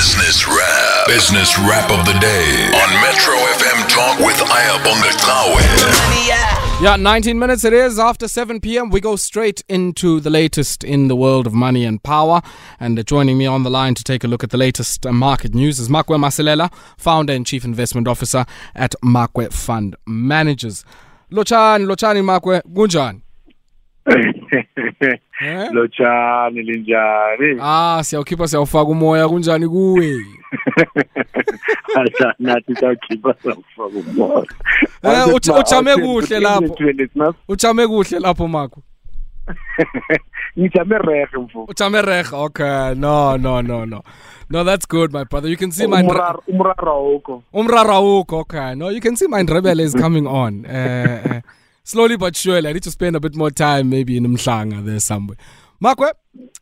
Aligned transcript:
Business 0.00 0.48
Wrap. 0.48 1.06
Business 1.08 1.58
Wrap 1.58 1.90
of 1.90 2.06
the 2.06 2.18
Day 2.20 2.70
on 2.72 2.90
Metro 3.02 3.34
FM 3.34 3.86
Talk 3.86 4.18
with 4.18 4.38
Ayabonga 4.38 5.10
Tawe. 5.20 6.82
Yeah, 6.82 6.96
19 6.96 7.38
minutes 7.38 7.64
it 7.64 7.74
is 7.74 7.98
after 7.98 8.26
7 8.26 8.62
p.m. 8.62 8.88
We 8.88 9.02
go 9.02 9.16
straight 9.16 9.62
into 9.68 10.18
the 10.18 10.30
latest 10.30 10.84
in 10.84 11.08
the 11.08 11.16
world 11.16 11.46
of 11.46 11.52
money 11.52 11.84
and 11.84 12.02
power. 12.02 12.40
And 12.80 12.98
uh, 12.98 13.02
joining 13.02 13.36
me 13.36 13.44
on 13.44 13.62
the 13.62 13.68
line 13.68 13.94
to 13.94 14.02
take 14.02 14.24
a 14.24 14.26
look 14.26 14.42
at 14.42 14.48
the 14.48 14.56
latest 14.56 15.04
uh, 15.04 15.12
market 15.12 15.54
news 15.54 15.78
is 15.78 15.90
Makwe 15.90 16.16
Masilela, 16.18 16.72
founder 16.96 17.34
and 17.34 17.44
chief 17.46 17.66
investment 17.66 18.08
officer 18.08 18.46
at 18.74 18.94
Makwe 19.04 19.52
Fund 19.52 19.96
Managers. 20.06 20.82
Lochan, 21.30 21.84
Lochani 21.86 22.22
Makwe, 22.24 22.62
kunjani? 22.72 23.20
Eh? 25.42 25.68
lotshani 25.72 26.62
linjani 26.62 27.58
Ah, 27.62 28.00
siyawukhipha 28.04 28.48
siyawufaka 28.48 28.84
umoya 28.90 29.28
kunjani 29.28 29.68
kuwe? 29.68 30.16
nathi 32.38 32.74
sakhipha 32.74 33.34
sakufaka 33.34 33.98
umoya 34.10 34.44
Eh, 35.02 35.26
uj- 35.34 35.60
ujame 35.60 35.96
kuhle 35.96 36.40
lapho. 36.40 37.34
Uchame 37.48 37.86
kuhle 37.86 38.18
lapho 38.18 38.48
Makwe. 38.54 38.82
ngijame 40.58 40.98
rehe 40.98 41.26
mfu 41.38 41.64
Uchame 41.64 42.02
reg. 42.02 42.26
Okay. 42.32 42.94
No, 42.94 43.36
no, 43.36 43.62
no, 43.62 43.84
no. 43.86 44.02
No, 44.50 44.64
that's 44.64 44.86
good, 44.86 45.12
my 45.12 45.24
brother. 45.24 45.48
You 45.48 45.56
can 45.56 45.70
see 45.72 45.86
my 45.86 46.02
umraro 46.02 46.90
awukho 46.92 47.42
Umrara 47.54 47.94
awukho, 47.94 48.38
okay. 48.40 48.74
No, 48.74 48.88
you 48.90 49.00
can 49.00 49.16
see 49.16 49.26
my 49.28 49.42
rebel 49.42 49.80
is 49.80 49.94
coming 49.94 50.26
on. 50.26 50.66
Uh, 50.66 51.20
uh, 51.24 51.40
slowly 51.84 52.16
but 52.16 52.36
surely. 52.36 52.68
I 52.68 52.72
need 52.72 52.82
to 52.84 52.90
spend 52.90 53.16
a 53.16 53.20
bit 53.20 53.34
more 53.34 53.50
time 53.50 53.90
maybe 53.90 54.16
in 54.16 54.24
Mhlanga 54.26 54.84
there 54.84 55.00
somewhere. 55.00 55.36
Makwe, 55.82 56.12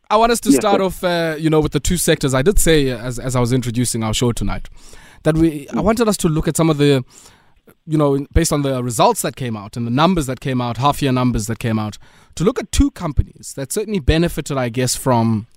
I 0.09 0.15
want 0.17 0.31
us 0.31 0.39
to 0.41 0.49
Yes, 0.49 0.59
start 0.59 0.79
sir. 0.79 0.85
off, 0.85 1.03
uh, 1.03 1.35
you 1.37 1.49
know, 1.49 1.59
with 1.59 1.73
the 1.73 1.79
two 1.79 1.97
sectors. 1.97 2.33
I 2.33 2.41
did 2.41 2.57
say 2.57 2.91
uh, 2.91 2.97
as, 2.97 3.19
as 3.19 3.35
I 3.35 3.39
was 3.39 3.51
introducing 3.51 4.03
our 4.03 4.13
show 4.13 4.31
tonight 4.31 4.69
that 5.23 5.35
we, 5.35 5.67
I 5.69 5.81
wanted 5.81 6.07
us 6.07 6.15
to 6.17 6.29
look 6.29 6.47
at 6.47 6.55
some 6.55 6.69
of 6.69 6.77
the, 6.77 7.03
you 7.85 7.97
know, 7.97 8.25
based 8.33 8.53
on 8.53 8.61
the 8.61 8.81
results 8.81 9.21
that 9.23 9.35
came 9.35 9.57
out 9.57 9.75
and 9.75 9.85
the 9.85 9.91
numbers 9.91 10.25
that 10.27 10.39
came 10.39 10.61
out, 10.61 10.77
half 10.77 11.01
year 11.01 11.11
numbers 11.11 11.47
that 11.47 11.59
came 11.59 11.77
out, 11.77 11.97
to 12.35 12.45
look 12.45 12.57
at 12.59 12.71
two 12.71 12.91
companies 12.91 13.53
that 13.57 13.73
certainly 13.73 13.99
benefited, 13.99 14.57
I 14.57 14.69
guess, 14.69 14.95
from 14.95 15.47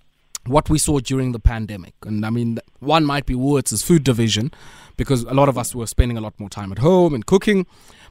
what 0.44 0.68
we 0.68 0.76
saw 0.76 0.98
during 0.98 1.30
the 1.30 1.38
pandemic. 1.38 1.94
And 2.04 2.26
I 2.26 2.30
mean, 2.30 2.58
one 2.80 3.04
might 3.04 3.26
be 3.26 3.34
Woolworths' 3.34 3.84
food 3.84 4.02
division 4.02 4.50
because 4.96 5.22
a 5.22 5.34
lot 5.34 5.48
of 5.48 5.56
us 5.56 5.72
were 5.72 5.86
spending 5.86 6.18
a 6.18 6.20
lot 6.20 6.34
more 6.40 6.48
time 6.48 6.72
at 6.72 6.78
home 6.78 7.14
and 7.14 7.24
cooking. 7.24 7.64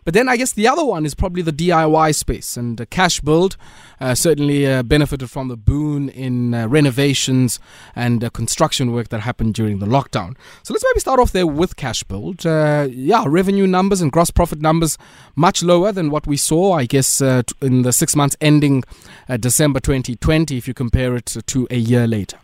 But 0.03 0.13
then 0.13 0.27
I 0.27 0.37
guess 0.37 0.51
the 0.51 0.67
other 0.67 0.83
one 0.83 1.05
is 1.05 1.13
probably 1.13 1.41
the 1.41 1.53
DIY 1.53 2.15
space. 2.15 2.57
And 2.57 2.77
Cashbuild 2.77 3.55
uh, 3.99 4.15
certainly 4.15 4.65
uh, 4.65 4.83
benefited 4.83 5.29
from 5.29 5.47
the 5.47 5.57
boon 5.57 6.09
in 6.09 6.53
uh, 6.53 6.67
renovations 6.67 7.59
and 7.95 8.31
construction 8.33 8.91
work 8.91 9.09
that 9.09 9.21
happened 9.21 9.53
during 9.53 9.79
the 9.79 9.85
lockdown. 9.85 10.35
So 10.63 10.73
let's 10.73 10.83
maybe 10.83 10.99
start 10.99 11.19
off 11.19 11.31
there 11.31 11.47
with 11.47 11.75
Cashbuild. 11.75 12.45
Uh, 12.45 12.87
yeah, 12.89 13.23
revenue 13.27 13.67
numbers 13.67 14.01
and 14.01 14.11
gross 14.11 14.31
profit 14.31 14.59
numbers 14.59 14.97
much 15.35 15.61
lower 15.61 15.91
than 15.91 16.09
what 16.09 16.25
we 16.25 16.37
saw, 16.37 16.73
I 16.73 16.85
guess, 16.85 17.21
uh, 17.21 17.43
in 17.61 17.83
the 17.83 17.93
six 17.93 18.15
months 18.15 18.35
ending 18.41 18.83
uh, 19.29 19.37
December 19.37 19.79
2020 19.79 20.57
if 20.57 20.67
you 20.67 20.73
compare 20.73 21.15
it 21.15 21.37
to 21.45 21.67
a 21.69 21.77
year 21.77 22.07
later. 22.07 22.40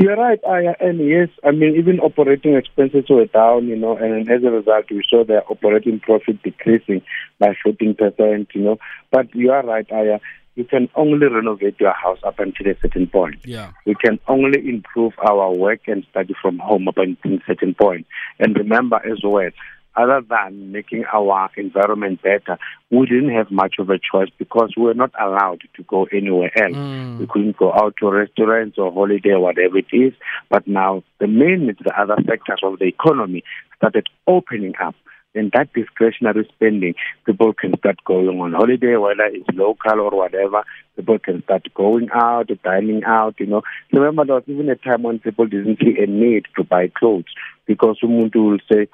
You're 0.00 0.14
right, 0.14 0.38
Aya, 0.48 0.76
and 0.78 1.00
yes, 1.00 1.28
I 1.42 1.50
mean, 1.50 1.74
even 1.74 1.98
operating 1.98 2.54
expenses 2.54 3.06
were 3.10 3.26
down, 3.26 3.66
you 3.66 3.74
know, 3.74 3.96
and 3.96 4.30
as 4.30 4.44
a 4.44 4.50
result, 4.52 4.84
we 4.92 5.02
saw 5.10 5.24
their 5.24 5.42
operating 5.50 5.98
profit 5.98 6.40
decreasing 6.44 7.02
by 7.40 7.56
14%, 7.66 8.46
you 8.54 8.60
know. 8.60 8.78
But 9.10 9.34
you 9.34 9.50
are 9.50 9.66
right, 9.66 9.90
Aya, 9.90 10.20
you 10.54 10.62
can 10.62 10.88
only 10.94 11.26
renovate 11.26 11.80
your 11.80 11.94
house 11.94 12.20
up 12.22 12.38
until 12.38 12.70
a 12.70 12.76
certain 12.80 13.08
point. 13.08 13.40
Yeah. 13.44 13.72
We 13.86 13.96
can 13.96 14.20
only 14.28 14.68
improve 14.68 15.14
our 15.18 15.52
work 15.52 15.80
and 15.88 16.06
study 16.10 16.32
from 16.40 16.60
home 16.60 16.86
up 16.86 16.98
until 16.98 17.34
a 17.34 17.42
certain 17.44 17.74
point. 17.74 18.06
And 18.38 18.56
remember 18.56 19.00
as 19.04 19.24
well, 19.24 19.50
other 19.96 20.20
than 20.28 20.72
making 20.72 21.04
our 21.12 21.50
environment 21.56 22.22
better, 22.22 22.58
we 22.90 23.06
didn't 23.06 23.34
have 23.34 23.50
much 23.50 23.76
of 23.78 23.90
a 23.90 23.98
choice 23.98 24.30
because 24.38 24.72
we 24.76 24.84
were 24.84 24.94
not 24.94 25.10
allowed 25.20 25.60
to 25.74 25.82
go 25.82 26.06
anywhere 26.12 26.50
else. 26.56 26.76
Mm. 26.76 27.18
We 27.18 27.26
couldn't 27.26 27.56
go 27.56 27.72
out 27.72 27.94
to 27.98 28.10
restaurants 28.10 28.78
or 28.78 28.92
holiday 28.92 29.30
or 29.30 29.40
whatever 29.40 29.78
it 29.78 29.86
is. 29.92 30.12
But 30.50 30.66
now 30.68 31.02
the 31.18 31.26
main, 31.26 31.66
the 31.66 32.00
other 32.00 32.16
sectors 32.26 32.60
of 32.62 32.78
the 32.78 32.86
economy 32.86 33.42
started 33.76 34.06
opening 34.26 34.74
up. 34.80 34.94
Then 35.34 35.50
that 35.52 35.72
discretionary 35.74 36.48
spending, 36.54 36.94
people 37.26 37.52
can 37.52 37.76
start 37.78 38.02
going 38.04 38.40
on 38.40 38.52
holiday, 38.52 38.96
whether 38.96 39.24
it's 39.24 39.46
local 39.52 40.00
or 40.00 40.10
whatever. 40.10 40.62
People 40.96 41.18
can 41.18 41.42
start 41.42 41.66
going 41.74 42.08
out, 42.14 42.50
dining 42.64 43.04
out, 43.04 43.34
you 43.38 43.46
know. 43.46 43.62
Remember, 43.92 44.24
there 44.24 44.36
was 44.36 44.44
even 44.46 44.70
a 44.70 44.76
time 44.76 45.02
when 45.02 45.18
people 45.18 45.46
didn't 45.46 45.78
see 45.80 45.96
a 46.02 46.06
need 46.06 46.46
to 46.56 46.64
buy 46.64 46.88
clothes 46.88 47.26
because 47.66 47.98
someone 48.00 48.30
will 48.34 48.58
say, 48.72 48.88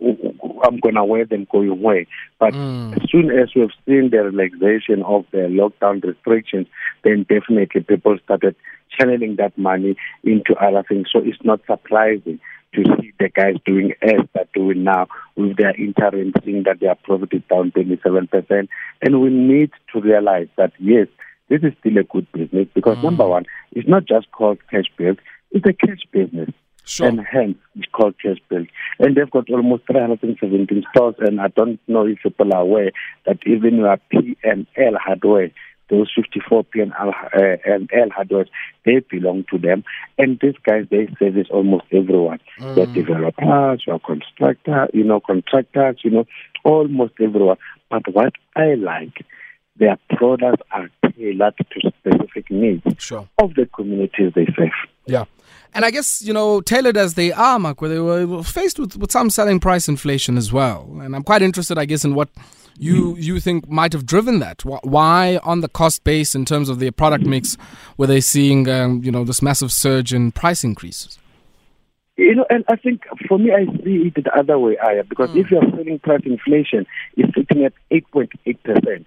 I'm 0.00 0.78
going 0.80 0.94
to 0.94 1.04
wear 1.04 1.24
them 1.24 1.46
going 1.50 1.68
away. 1.68 2.06
But 2.38 2.54
Mm. 2.88 2.96
as 2.96 3.10
soon 3.10 3.30
as 3.30 3.54
we've 3.54 3.70
seen 3.86 4.10
the 4.10 4.22
relaxation 4.22 5.02
of 5.02 5.26
the 5.30 5.48
lockdown 5.48 6.02
restrictions, 6.02 6.66
then 7.02 7.24
definitely 7.28 7.82
people 7.82 8.16
started 8.24 8.54
channeling 8.96 9.36
that 9.36 9.56
money 9.58 9.96
into 10.24 10.54
other 10.56 10.82
things. 10.88 11.08
So 11.12 11.20
it's 11.20 11.42
not 11.44 11.60
surprising 11.66 12.40
to 12.74 12.84
see 13.00 13.12
the 13.18 13.28
guys 13.28 13.56
doing 13.64 13.94
as 14.02 14.20
they're 14.34 14.44
doing 14.54 14.84
now 14.84 15.06
with 15.36 15.56
their 15.56 15.74
interim, 15.74 16.32
seeing 16.44 16.64
that 16.64 16.80
their 16.80 16.94
profit 16.94 17.32
is 17.32 17.42
down 17.48 17.72
27%. 17.72 18.68
And 19.02 19.20
we 19.20 19.30
need 19.30 19.70
to 19.92 20.00
realize 20.00 20.48
that, 20.56 20.72
yes, 20.78 21.08
this 21.48 21.62
is 21.62 21.72
still 21.80 21.98
a 21.98 22.02
good 22.04 22.30
business 22.32 22.68
because, 22.74 22.98
number 23.02 23.26
one, 23.26 23.46
it's 23.72 23.88
not 23.88 24.04
just 24.04 24.30
called 24.32 24.58
cash 24.70 24.84
build, 24.96 25.18
it's 25.50 25.66
a 25.66 25.72
cash 25.72 26.02
business 26.12 26.50
Sure. 26.88 27.06
and 27.08 27.20
hence 27.20 27.56
it's 27.76 27.86
called 27.92 28.14
Cash 28.22 28.38
Build. 28.48 28.66
And 28.98 29.16
they've 29.16 29.30
got 29.30 29.50
almost 29.50 29.86
317 29.86 30.84
stores, 30.94 31.14
and 31.18 31.40
I 31.40 31.48
don't 31.48 31.78
know 31.86 32.06
if 32.06 32.18
people 32.22 32.52
are 32.54 32.62
aware 32.62 32.90
that 33.26 33.38
even 33.46 33.76
your 33.76 33.96
P 34.10 34.36
and 34.42 34.66
L 34.76 34.94
hardware, 34.98 35.50
those 35.90 36.10
54 36.14 36.64
P 36.64 36.80
and 36.80 36.92
L, 37.00 37.08
uh, 37.10 37.40
and 37.64 37.88
L 37.92 38.08
hardware, 38.10 38.46
they 38.84 39.00
belong 39.10 39.44
to 39.50 39.58
them. 39.58 39.84
And 40.18 40.38
these 40.40 40.54
guys, 40.66 40.86
they 40.90 41.08
service 41.18 41.48
almost 41.50 41.84
everyone. 41.92 42.40
They're 42.74 42.86
developers, 42.86 43.84
your 43.86 44.00
constructor, 44.00 44.88
you 44.92 45.04
know, 45.04 45.20
contractors, 45.20 46.00
you 46.04 46.10
know, 46.10 46.24
almost 46.64 47.14
everyone. 47.20 47.56
But 47.90 48.02
what 48.12 48.32
I 48.56 48.74
like, 48.74 49.24
their 49.76 49.96
products 50.10 50.62
are 50.72 50.90
tailored 51.16 51.54
to 51.56 51.90
specific 52.00 52.50
needs 52.50 52.82
Sure. 52.98 53.28
of 53.38 53.54
the 53.54 53.66
communities 53.66 54.32
they 54.34 54.46
serve. 54.56 54.72
Yeah. 55.08 55.24
And 55.74 55.84
I 55.84 55.90
guess, 55.90 56.22
you 56.22 56.32
know, 56.32 56.60
tailored 56.60 56.96
as 56.96 57.14
they 57.14 57.30
are, 57.32 57.58
Makwe 57.58 57.88
they 57.88 57.98
were 57.98 58.42
faced 58.42 58.78
with, 58.78 58.96
with 58.96 59.12
some 59.12 59.30
selling 59.30 59.60
price 59.60 59.88
inflation 59.88 60.38
as 60.38 60.52
well. 60.52 60.88
And 61.00 61.14
I'm 61.14 61.22
quite 61.22 61.42
interested, 61.42 61.78
I 61.78 61.84
guess, 61.84 62.04
in 62.04 62.14
what 62.14 62.30
you 62.78 63.16
you 63.16 63.40
think 63.40 63.68
might 63.68 63.92
have 63.92 64.06
driven 64.06 64.38
that. 64.38 64.64
Why, 64.64 65.38
on 65.42 65.60
the 65.60 65.68
cost 65.68 66.04
base 66.04 66.34
in 66.34 66.44
terms 66.44 66.68
of 66.68 66.78
their 66.78 66.92
product 66.92 67.24
mix, 67.24 67.56
were 67.96 68.06
they 68.06 68.20
seeing, 68.20 68.68
um, 68.68 69.02
you 69.04 69.10
know, 69.10 69.24
this 69.24 69.42
massive 69.42 69.72
surge 69.72 70.14
in 70.14 70.32
price 70.32 70.64
increases? 70.64 71.18
You 72.16 72.34
know, 72.34 72.46
and 72.50 72.64
I 72.68 72.74
think 72.76 73.02
for 73.28 73.38
me, 73.38 73.52
I 73.52 73.64
see 73.84 74.10
it 74.16 74.24
the 74.24 74.36
other 74.36 74.58
way, 74.58 74.76
Aya, 74.78 75.04
because 75.04 75.34
if 75.36 75.52
you're 75.52 75.62
selling 75.70 76.00
price 76.00 76.22
inflation 76.24 76.84
is 77.16 77.26
sitting 77.32 77.64
at 77.64 77.72
8.8%, 77.92 79.06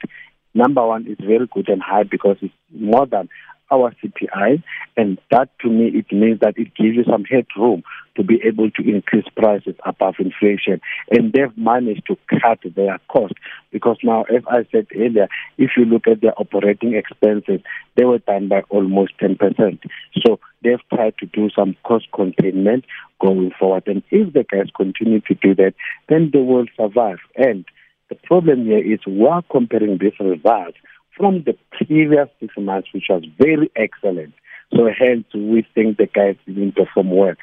number 0.54 0.88
one 0.88 1.06
is 1.08 1.18
very 1.20 1.46
good 1.54 1.68
and 1.68 1.82
high 1.82 2.04
because 2.04 2.38
it's 2.42 2.54
more 2.74 3.06
than 3.06 3.28
our 3.72 3.94
CPI, 4.04 4.62
and 4.98 5.18
that 5.32 5.50
to 5.62 5.70
me, 5.70 5.88
it 5.88 6.12
means 6.12 6.40
that 6.42 6.58
it 6.58 6.76
gives 6.76 6.96
you 6.96 7.04
some 7.10 7.24
headroom 7.24 7.84
to 8.16 8.24
be 8.24 8.42
able 8.44 8.70
to 8.72 8.82
increase 8.88 9.26
prices 9.36 9.76
above 9.86 10.16
inflation. 10.20 10.82
And 11.10 11.32
they've 11.32 11.58
managed 11.58 12.06
to 12.08 12.18
cut 12.30 12.60
their 12.76 13.00
cost 13.08 13.34
because 13.72 13.98
now, 14.04 14.24
as 14.24 14.44
I 14.48 14.66
said 14.72 14.88
earlier, 14.96 15.28
if 15.58 15.72
you 15.78 15.86
look 15.86 16.08
at 16.08 16.22
their 16.22 16.38
operating 16.38 16.94
expenses, 16.94 17.62
they 17.96 18.04
were 18.04 18.20
down 18.20 18.50
by 18.50 18.62
almost 18.70 19.18
10%. 19.20 19.80
So 20.26 20.40
they've 20.62 20.80
tried 20.94 21.18
to 21.20 21.26
do 21.28 21.50
some 21.56 21.78
cost 21.84 22.08
containment 22.14 22.86
going 23.22 23.52
forward. 23.58 23.84
And 23.88 24.04
if 24.12 24.34
the 24.34 24.44
guys 24.44 24.68
continue 24.76 25.22
to 25.22 25.34
do 25.36 25.56
that, 25.56 25.74
then 26.10 26.32
they 26.34 26.40
will 26.42 26.66
survive. 26.76 27.20
And 27.38 27.66
the 28.10 28.16
problem 28.16 28.66
here 28.66 28.94
is 28.94 29.00
we're 29.08 29.42
comparing 29.50 29.98
these 29.98 30.20
results 30.20 30.78
from 31.22 31.44
the 31.44 31.56
previous 31.72 32.28
six 32.40 32.52
months, 32.58 32.88
which 32.96 33.06
was 33.08 33.24
very 33.38 33.70
excellent. 33.76 34.34
So 34.76 34.88
hence, 34.88 35.26
we 35.36 35.64
think 35.76 35.98
the 35.98 36.08
guys 36.08 36.36
didn't 36.48 36.76
perform 36.76 37.12
well. 37.12 37.36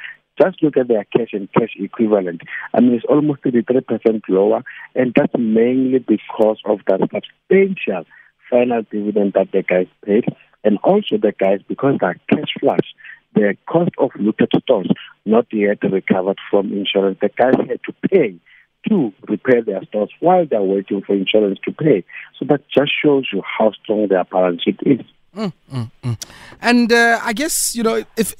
Just 0.42 0.60
look 0.64 0.76
at 0.76 0.88
their 0.88 1.04
cash 1.04 1.28
and 1.32 1.48
cash 1.52 1.74
equivalent. 1.78 2.40
I 2.74 2.80
mean, 2.80 2.94
it's 2.94 3.04
almost 3.08 3.42
33% 3.42 4.22
lower, 4.28 4.64
and 4.96 5.12
that's 5.14 5.32
mainly 5.38 6.00
because 6.00 6.58
of 6.64 6.80
that 6.88 7.00
substantial 7.00 8.04
final 8.50 8.82
dividend 8.90 9.34
that 9.34 9.52
the 9.52 9.62
guys 9.62 9.86
paid, 10.04 10.24
and 10.64 10.78
also 10.82 11.16
the 11.16 11.32
guys, 11.38 11.60
because 11.68 11.98
they're 12.00 12.20
cash 12.28 12.52
flush, 12.58 12.94
the 13.34 13.56
cost 13.66 13.90
of 13.98 14.10
looted 14.18 14.50
stores 14.60 14.90
not 15.24 15.46
yet 15.52 15.78
recovered 15.84 16.38
from 16.50 16.72
insurance. 16.72 17.18
The 17.20 17.28
guys 17.28 17.54
had 17.68 17.80
to 17.84 18.08
pay 18.08 18.40
to 18.88 19.12
repair 19.28 19.62
their 19.62 19.82
stores 19.84 20.10
while 20.20 20.46
they're 20.46 20.62
waiting 20.62 21.02
for 21.02 21.14
insurance 21.14 21.58
to 21.64 21.72
pay. 21.72 22.04
So 22.38 22.46
that 22.48 22.62
just 22.68 22.92
shows 23.02 23.26
you 23.32 23.42
how 23.42 23.72
strong 23.72 24.08
their 24.08 24.24
balance 24.24 24.62
sheet 24.62 24.78
is. 24.82 25.00
And 26.60 26.92
uh, 26.92 27.20
I 27.22 27.32
guess 27.32 27.74
you 27.74 27.82
know 27.82 28.04
if 28.16 28.34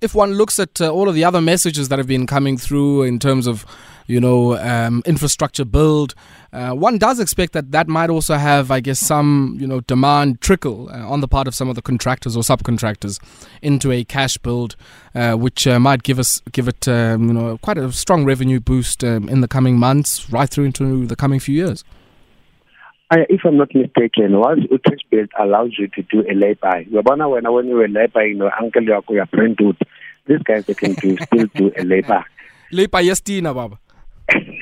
if 0.00 0.14
one 0.14 0.34
looks 0.34 0.58
at 0.58 0.80
uh, 0.80 0.90
all 0.90 1.08
of 1.08 1.14
the 1.14 1.24
other 1.24 1.40
messages 1.40 1.88
that 1.88 1.98
have 1.98 2.08
been 2.08 2.26
coming 2.26 2.56
through 2.58 3.02
in 3.02 3.18
terms 3.18 3.46
of 3.46 3.64
you 4.06 4.20
know 4.20 4.56
um, 4.58 5.02
infrastructure 5.06 5.64
build, 5.64 6.14
uh, 6.52 6.72
one 6.72 6.98
does 6.98 7.18
expect 7.18 7.54
that 7.54 7.72
that 7.72 7.88
might 7.88 8.10
also 8.10 8.34
have, 8.34 8.70
I 8.70 8.80
guess, 8.80 8.98
some 8.98 9.56
you 9.58 9.66
know 9.66 9.80
demand 9.80 10.40
trickle 10.40 10.90
uh, 10.90 11.08
on 11.08 11.20
the 11.20 11.28
part 11.28 11.48
of 11.48 11.54
some 11.54 11.68
of 11.68 11.76
the 11.76 11.82
contractors 11.82 12.36
or 12.36 12.42
subcontractors 12.42 13.18
into 13.62 13.90
a 13.90 14.04
Cashbuild, 14.04 14.76
uh, 15.14 15.34
which 15.34 15.66
uh, 15.66 15.80
might 15.80 16.02
give 16.02 16.18
us 16.18 16.42
give 16.52 16.68
it 16.68 16.86
um, 16.88 17.28
you 17.28 17.32
know 17.32 17.58
quite 17.58 17.78
a 17.78 17.90
strong 17.92 18.24
revenue 18.24 18.60
boost 18.60 19.02
um, 19.02 19.28
in 19.28 19.40
the 19.40 19.48
coming 19.48 19.78
months, 19.78 20.30
right 20.30 20.48
through 20.48 20.64
into 20.64 21.06
the 21.06 21.16
coming 21.16 21.40
few 21.40 21.54
years. 21.54 21.84
I, 23.12 23.26
if 23.28 23.42
I'm 23.44 23.58
not 23.58 23.74
mistaken, 23.74 24.38
once 24.38 24.62
Utrecht 24.70 25.04
Build 25.10 25.28
allows 25.38 25.76
you 25.78 25.86
to 25.88 26.02
do 26.02 26.24
a 26.30 26.32
lay-by, 26.32 26.84
Yabana, 26.84 27.30
when, 27.30 27.52
when 27.52 27.68
you 27.68 27.74
were 27.74 27.86
lay-by, 27.86 28.22
you 28.22 28.36
know, 28.36 28.50
uncle, 28.58 28.82
your 28.82 29.02
friend, 29.26 29.54
dude, 29.54 29.76
these 30.24 30.38
guys, 30.38 30.64
they 30.64 30.72
can 30.72 30.94
do, 30.94 31.18
still 31.18 31.46
do 31.54 31.70
a 31.76 31.84
lay-by. 31.84 32.24
Lay-by, 32.72 33.00
yes, 33.00 33.20
Tina, 33.20 33.52
Baba. 33.52 33.78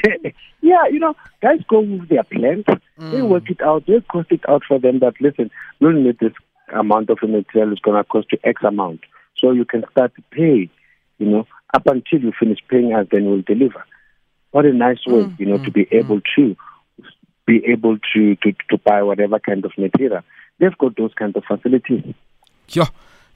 yeah, 0.61 0.87
you 0.91 0.99
know, 0.99 1.14
guys 1.43 1.61
go 1.69 1.81
with 1.81 2.08
their 2.08 2.25
plans. 2.25 2.64
Mm. 2.99 3.11
They 3.11 3.23
work 3.23 3.50
it 3.50 3.61
out. 3.62 3.87
They 3.87 4.00
cost 4.00 4.31
it 4.31 4.41
out 4.49 4.62
for 4.67 4.79
them 4.79 5.00
that, 5.00 5.14
listen, 5.20 5.50
we'll 5.81 5.93
need 5.93 6.19
this 6.19 6.32
amount 6.73 7.11
of 7.11 7.19
material. 7.23 7.73
It's 7.73 7.81
going 7.81 7.97
to 7.97 8.05
cost 8.05 8.29
you 8.32 8.38
X 8.44 8.62
amount. 8.64 9.00
So 9.38 9.52
you 9.52 9.64
can 9.64 9.85
start 9.91 10.14
to 10.17 10.23
pay, 10.31 10.70
you 11.19 11.26
know, 11.26 11.47
up 11.75 11.87
until 11.87 12.20
you 12.20 12.32
finish 12.38 12.58
paying 12.69 12.94
us, 12.94 13.06
then 13.11 13.26
we'll 13.26 13.43
deliver. 13.43 13.85
What 14.50 14.67
a 14.67 14.73
nice 14.73 15.06
way, 15.06 15.25
mm. 15.25 15.38
you 15.38 15.47
know, 15.47 15.58
mm. 15.58 15.64
to 15.64 15.70
be 15.70 15.87
able 15.93 16.20
mm. 16.20 16.25
to 16.37 16.56
be 17.47 17.64
able 17.67 17.99
to, 18.12 18.37
to, 18.37 18.52
to 18.70 18.79
buy 18.79 19.02
whatever 19.02 19.38
kind 19.38 19.64
of 19.64 19.73
material. 19.76 20.23
They've 20.58 20.76
got 20.76 20.97
those 20.97 21.12
kind 21.14 21.35
of 21.37 21.44
facilities. 21.44 22.14
Yeah. 22.69 22.87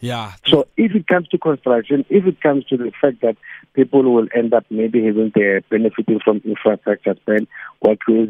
Yeah. 0.05 0.35
So 0.49 0.67
if 0.77 0.95
it 0.95 1.06
comes 1.06 1.29
to 1.29 1.39
construction, 1.39 2.05
if 2.11 2.27
it 2.27 2.39
comes 2.43 2.67
to 2.67 2.77
the 2.77 2.93
fact 3.01 3.23
that 3.23 3.39
people 3.73 4.03
will 4.03 4.29
end 4.37 4.53
up 4.53 4.67
maybe 4.69 5.03
having 5.03 5.33
their 5.35 5.62
benefiting 5.62 6.21
from 6.23 6.43
infrastructure 6.45 7.15
spend, 7.23 7.49
workways, 7.83 8.29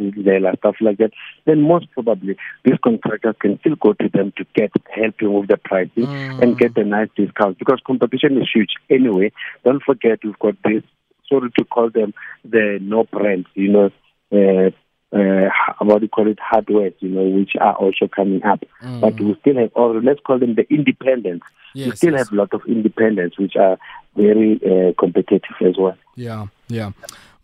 stuff 0.58 0.76
like 0.80 0.98
that, 0.98 1.10
then 1.46 1.62
most 1.62 1.90
probably 1.90 2.36
these 2.64 2.78
contractors 2.84 3.34
can 3.40 3.58
still 3.58 3.74
go 3.74 3.92
to 3.94 4.08
them 4.08 4.32
to 4.36 4.46
get 4.54 4.70
helping 4.94 5.32
with 5.32 5.48
the 5.48 5.56
pricing 5.56 6.06
mm. 6.06 6.40
and 6.40 6.56
get 6.56 6.76
a 6.76 6.84
nice 6.84 7.08
discount 7.16 7.58
because 7.58 7.80
competition 7.84 8.40
is 8.40 8.48
huge 8.54 8.74
anyway. 8.88 9.32
Don't 9.64 9.82
forget 9.82 10.20
we've 10.22 10.38
got 10.38 10.54
this 10.62 10.84
sorry 11.28 11.50
to 11.58 11.64
call 11.64 11.90
them 11.90 12.14
the 12.44 12.78
no 12.80 13.02
brands, 13.02 13.48
you 13.54 13.72
know, 13.72 13.90
uh, 14.30 14.70
uh, 15.14 15.48
what 15.78 15.98
do 15.98 16.04
you 16.04 16.08
call 16.08 16.28
it, 16.28 16.38
hardware, 16.40 16.92
you 16.98 17.08
know, 17.08 17.22
which 17.22 17.52
are 17.60 17.74
also 17.74 18.08
coming 18.08 18.42
up. 18.42 18.64
Mm. 18.82 19.00
But 19.00 19.20
we 19.20 19.36
still 19.40 19.56
have, 19.56 19.70
or 19.74 20.00
let's 20.02 20.20
call 20.20 20.38
them 20.38 20.54
the 20.54 20.66
independents. 20.72 21.46
Yes, 21.74 21.90
we 21.90 21.96
still 21.96 22.12
yes. 22.12 22.20
have 22.20 22.32
a 22.32 22.36
lot 22.36 22.54
of 22.54 22.62
independents 22.66 23.38
which 23.38 23.56
are 23.56 23.78
very 24.16 24.60
uh, 24.64 24.92
competitive 24.98 25.56
as 25.60 25.76
well. 25.78 25.96
Yeah, 26.16 26.46
yeah. 26.68 26.92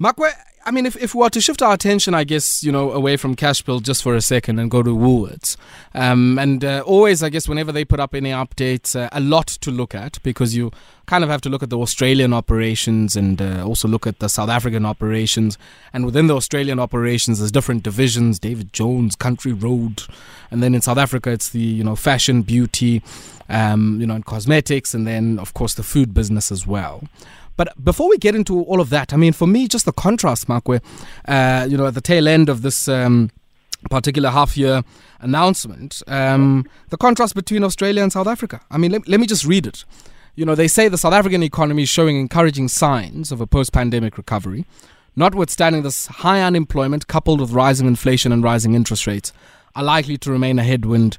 Makwe, 0.01 0.33
I 0.65 0.71
mean, 0.71 0.87
if, 0.87 0.97
if 0.97 1.15
we 1.15 1.21
were 1.21 1.31
to 1.31 1.41
shift 1.41 1.63
our 1.63 1.75
attention, 1.75 2.15
I 2.15 2.25
guess, 2.25 2.63
you 2.63 2.73
know, 2.73 2.93
away 2.93 3.17
from 3.17 3.37
Cashbuild 3.37 3.83
just 3.83 4.03
for 4.03 4.15
a 4.15 4.21
second 4.21 4.59
and 4.59 4.71
go 4.71 4.83
to 4.83 4.97
Woolworths. 4.97 5.57
Um, 5.95 6.39
and 6.39 6.65
uh, 6.65 6.83
always, 6.87 7.23
I 7.23 7.29
guess, 7.29 7.49
whenever 7.49 7.71
they 7.71 7.85
put 7.85 8.01
up 8.01 8.15
any 8.15 8.31
updates, 8.31 8.95
uh, 8.95 9.09
a 9.13 9.21
lot 9.21 9.47
to 9.47 9.71
look 9.71 9.95
at 9.95 10.23
because 10.23 10.55
you 10.57 10.71
kind 11.07 11.25
of 11.25 11.29
have 11.29 11.41
to 11.43 11.49
look 11.49 11.63
at 11.63 11.71
the 11.71 11.79
Australian 11.79 12.33
operations 12.33 13.17
and 13.17 13.43
uh, 13.43 13.67
also 13.67 13.89
look 13.89 14.07
at 14.07 14.21
the 14.21 14.29
South 14.29 14.49
African 14.49 14.87
operations. 14.87 15.59
And 15.93 16.07
within 16.07 16.29
the 16.29 16.37
Australian 16.37 16.79
operations, 16.79 17.39
there's 17.39 17.53
different 17.53 17.83
divisions 17.83 18.39
David 18.39 18.73
Jones, 18.73 19.17
Country 19.17 19.53
Road. 19.53 20.05
And 20.51 20.63
then 20.63 20.75
in 20.75 20.81
South 20.81 20.99
Africa, 20.99 21.31
it's 21.31 21.51
the, 21.51 21.61
you 21.61 21.85
know, 21.85 21.97
fashion, 21.97 22.43
beauty, 22.43 23.03
um, 23.49 24.01
you 24.01 24.07
know, 24.07 24.15
and 24.15 24.25
cosmetics. 24.25 24.95
And 24.95 25.07
then, 25.07 25.39
of 25.39 25.53
course, 25.53 25.75
the 25.75 25.83
food 25.83 26.15
business 26.15 26.53
as 26.53 26.67
well. 26.67 27.03
But 27.61 27.75
before 27.85 28.09
we 28.09 28.17
get 28.17 28.35
into 28.35 28.63
all 28.63 28.81
of 28.81 28.89
that, 28.89 29.13
I 29.13 29.19
mean, 29.19 29.35
for 29.35 29.47
me, 29.47 29.69
just 29.69 29.85
the 29.85 29.93
contrast, 29.93 30.49
Makwe, 30.49 30.81
uh, 31.29 31.67
you 31.69 31.77
know, 31.77 31.89
at 31.89 31.93
the 31.93 32.01
tail 32.01 32.27
end 32.27 32.49
of 32.49 32.63
this 32.63 32.89
um, 32.89 33.31
particular 33.91 34.31
half 34.31 34.57
year 34.57 34.83
announcement, 35.21 36.03
um, 36.07 36.65
the 36.89 36.97
contrast 36.97 37.35
between 37.35 37.63
Australia 37.63 38.03
and 38.03 38.11
South 38.11 38.27
Africa. 38.27 38.63
I 38.71 38.79
mean, 38.79 38.93
let, 38.93 39.07
let 39.07 39.21
me 39.21 39.27
just 39.27 39.45
read 39.45 39.67
it. 39.67 39.85
You 40.37 40.47
know, 40.47 40.55
they 40.55 40.69
say 40.69 40.89
the 40.89 40.97
South 40.97 41.13
African 41.13 41.43
economy 41.43 41.83
is 41.83 41.91
showing 41.91 42.17
encouraging 42.17 42.69
signs 42.69 43.31
of 43.31 43.43
a 43.43 43.47
post 43.47 43.75
pandemic 43.75 44.17
recovery. 44.17 44.65
Notwithstanding 45.15 45.83
this 45.83 46.07
high 46.07 46.41
unemployment 46.41 47.09
coupled 47.09 47.43
with 47.43 47.51
rising 47.51 47.87
inflation 47.87 48.33
and 48.33 48.43
rising 48.43 48.73
interest 48.73 49.07
rates 49.07 49.35
are 49.77 49.85
likely 49.85 50.17
to 50.17 50.33
remain 50.33 50.59
a 50.59 50.63
headwind 50.63 51.19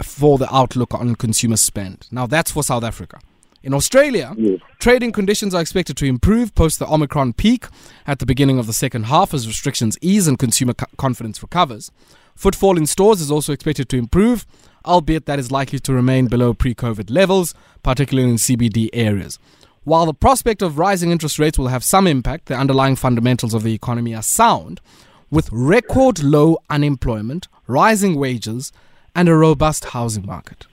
for 0.00 0.38
the 0.38 0.46
outlook 0.54 0.94
on 0.94 1.16
consumer 1.16 1.56
spend. 1.56 2.06
Now, 2.12 2.28
that's 2.28 2.52
for 2.52 2.62
South 2.62 2.84
Africa. 2.84 3.18
In 3.62 3.74
Australia, 3.74 4.34
yes. 4.36 4.58
trading 4.80 5.12
conditions 5.12 5.54
are 5.54 5.60
expected 5.60 5.96
to 5.98 6.04
improve 6.04 6.52
post 6.54 6.80
the 6.80 6.86
Omicron 6.86 7.32
peak 7.34 7.66
at 8.06 8.18
the 8.18 8.26
beginning 8.26 8.58
of 8.58 8.66
the 8.66 8.72
second 8.72 9.04
half 9.04 9.32
as 9.32 9.46
restrictions 9.46 9.96
ease 10.00 10.26
and 10.26 10.38
consumer 10.38 10.74
co- 10.74 10.86
confidence 10.96 11.42
recovers. 11.42 11.92
Footfall 12.34 12.76
in 12.76 12.86
stores 12.86 13.20
is 13.20 13.30
also 13.30 13.52
expected 13.52 13.88
to 13.90 13.96
improve, 13.96 14.46
albeit 14.84 15.26
that 15.26 15.38
is 15.38 15.52
likely 15.52 15.78
to 15.78 15.92
remain 15.92 16.26
below 16.26 16.54
pre 16.54 16.74
COVID 16.74 17.08
levels, 17.08 17.54
particularly 17.84 18.30
in 18.30 18.36
CBD 18.36 18.88
areas. 18.92 19.38
While 19.84 20.06
the 20.06 20.14
prospect 20.14 20.62
of 20.62 20.78
rising 20.78 21.10
interest 21.10 21.38
rates 21.38 21.58
will 21.58 21.68
have 21.68 21.84
some 21.84 22.06
impact, 22.06 22.46
the 22.46 22.56
underlying 22.56 22.96
fundamentals 22.96 23.54
of 23.54 23.62
the 23.62 23.74
economy 23.74 24.14
are 24.14 24.22
sound, 24.22 24.80
with 25.30 25.48
record 25.52 26.22
low 26.22 26.58
unemployment, 26.68 27.46
rising 27.66 28.16
wages, 28.16 28.72
and 29.14 29.28
a 29.28 29.34
robust 29.36 29.86
housing 29.86 30.26
market. 30.26 30.66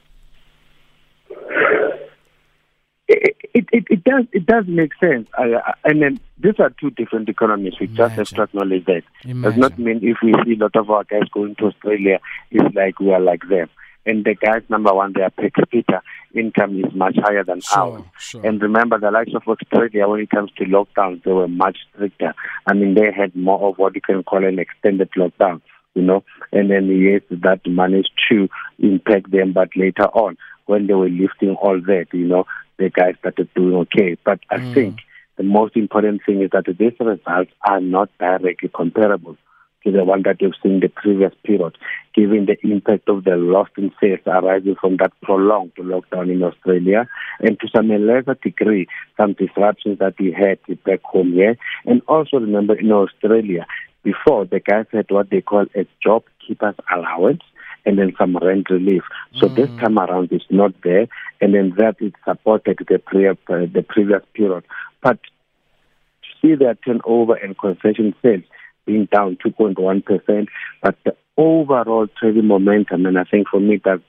It, 3.12 3.66
it, 3.72 3.86
it 3.90 4.04
does 4.04 4.26
it 4.32 4.46
does 4.46 4.66
make 4.68 4.92
sense, 5.04 5.28
uh, 5.36 5.72
and 5.84 6.00
then 6.02 6.20
these 6.38 6.60
are 6.60 6.70
two 6.70 6.92
different 6.92 7.28
economies. 7.28 7.74
We 7.80 7.88
Imagine. 7.88 7.98
just 7.98 8.16
have 8.16 8.28
to 8.30 8.44
acknowledge 8.44 8.86
that. 8.86 9.02
Imagine. 9.24 9.42
Does 9.42 9.58
not 9.58 9.80
mean 9.80 10.00
if 10.04 10.18
we 10.24 10.34
see 10.46 10.54
a 10.54 10.64
lot 10.64 10.76
of 10.76 10.92
our 10.92 11.04
guys 11.06 11.28
going 11.34 11.56
to 11.56 11.66
Australia, 11.66 12.20
it's 12.52 12.76
like 12.76 13.00
we 13.00 13.12
are 13.12 13.20
like 13.20 13.42
them. 13.50 13.68
And 14.06 14.24
the 14.24 14.36
guys, 14.36 14.62
number 14.70 14.94
one, 14.94 15.14
their 15.14 15.32
per 15.32 15.50
capita 15.50 16.02
income 16.36 16.78
is 16.78 16.94
much 16.94 17.16
higher 17.18 17.44
than 17.44 17.62
sure, 17.62 17.80
ours. 17.80 18.04
Sure. 18.20 18.46
And 18.46 18.62
remember, 18.62 19.00
the 19.00 19.10
likes 19.10 19.32
of 19.34 19.42
Australia, 19.48 20.08
when 20.08 20.22
it 20.22 20.30
comes 20.30 20.52
to 20.58 20.66
lockdowns, 20.66 21.24
they 21.24 21.32
were 21.32 21.48
much 21.48 21.78
stricter. 21.92 22.36
I 22.68 22.74
mean, 22.74 22.94
they 22.94 23.12
had 23.12 23.36
more 23.36 23.70
of 23.70 23.80
what 23.80 23.96
you 23.96 24.02
can 24.02 24.22
call 24.22 24.46
an 24.46 24.60
extended 24.60 25.10
lockdown 25.18 25.62
you 25.96 26.04
know, 26.04 26.24
and 26.52 26.70
then 26.70 26.88
yes, 26.88 27.22
that 27.30 27.62
managed 27.66 28.12
to 28.30 28.48
impact 28.78 29.32
them, 29.32 29.54
but 29.54 29.70
later 29.76 30.06
on, 30.14 30.38
when 30.66 30.88
they 30.88 30.94
were 30.94 31.10
lifting 31.10 31.56
all 31.62 31.82
that, 31.82 32.06
you 32.14 32.28
know, 32.28 32.46
the 32.80 32.90
guys 32.90 33.16
started 33.20 33.50
doing 33.54 33.76
okay. 33.76 34.18
But 34.24 34.40
I 34.50 34.58
mm. 34.58 34.74
think 34.74 35.00
the 35.38 35.44
most 35.44 35.76
important 35.76 36.22
thing 36.26 36.42
is 36.42 36.50
that 36.52 36.66
these 36.66 36.94
results 37.00 37.52
are 37.68 37.80
not 37.80 38.10
directly 38.20 38.70
comparable 38.74 39.38
to 39.84 39.92
the 39.92 40.04
one 40.04 40.24
that 40.24 40.42
you've 40.42 40.56
seen 40.62 40.82
the 40.82 40.90
previous 40.90 41.34
period, 41.44 41.78
given 42.14 42.46
the 42.46 42.58
impact 42.70 43.08
of 43.08 43.24
the 43.24 43.38
loss 43.38 43.70
in 43.78 43.92
sales 44.02 44.20
arising 44.26 44.76
from 44.80 44.98
that 44.98 45.14
prolonged 45.22 45.74
lockdown 45.76 46.30
in 46.30 46.44
Australia, 46.44 47.08
and 47.40 47.58
to 47.60 47.68
some 47.74 47.88
lesser 47.88 48.38
degree, 48.44 48.88
some 49.16 49.34
disruptions 49.34 50.00
that 50.00 50.16
we 50.20 50.32
had 50.32 50.60
back 50.84 51.02
home 51.04 51.34
here. 51.34 51.56
And 51.86 52.02
also 52.08 52.38
remember 52.38 52.78
in 52.78 52.92
Australia, 52.92 53.66
before 54.04 54.46
the 54.46 54.60
guys 54.60 54.86
had 54.92 55.06
what 55.10 55.30
they 55.30 55.42
call 55.42 55.66
a 55.76 55.86
job 56.04 56.24
keepers 56.46 56.76
allowance, 56.94 57.44
and 57.86 57.98
then 57.98 58.14
some 58.18 58.38
rent 58.38 58.70
relief. 58.70 59.04
So 59.36 59.48
mm. 59.48 59.56
this 59.56 59.70
time 59.80 59.98
around 59.98 60.30
it's 60.32 60.46
not 60.50 60.74
there, 60.84 61.08
and 61.42 61.54
then 61.54 61.74
that 61.78 61.96
it 62.00 62.14
supported 62.28 62.80
the, 62.88 63.00
pre- 63.00 63.28
uh, 63.28 63.36
the 63.48 63.86
previous 63.88 64.22
period. 64.34 64.64
But 65.02 65.20
to 65.22 66.30
see 66.42 66.56
that 66.56 66.80
turnover 66.86 67.36
and 67.36 67.58
concession 67.58 68.16
sales 68.22 68.44
being 68.86 69.08
down 69.12 69.38
2.1%, 69.46 70.48
but 70.82 70.96
the 71.06 71.16
overall 71.38 72.08
trading 72.20 72.48
momentum, 72.48 73.06
and 73.06 73.18
I 73.18 73.24
think 73.24 73.48
for 73.50 73.60
me 73.60 73.80
that's 73.84 74.02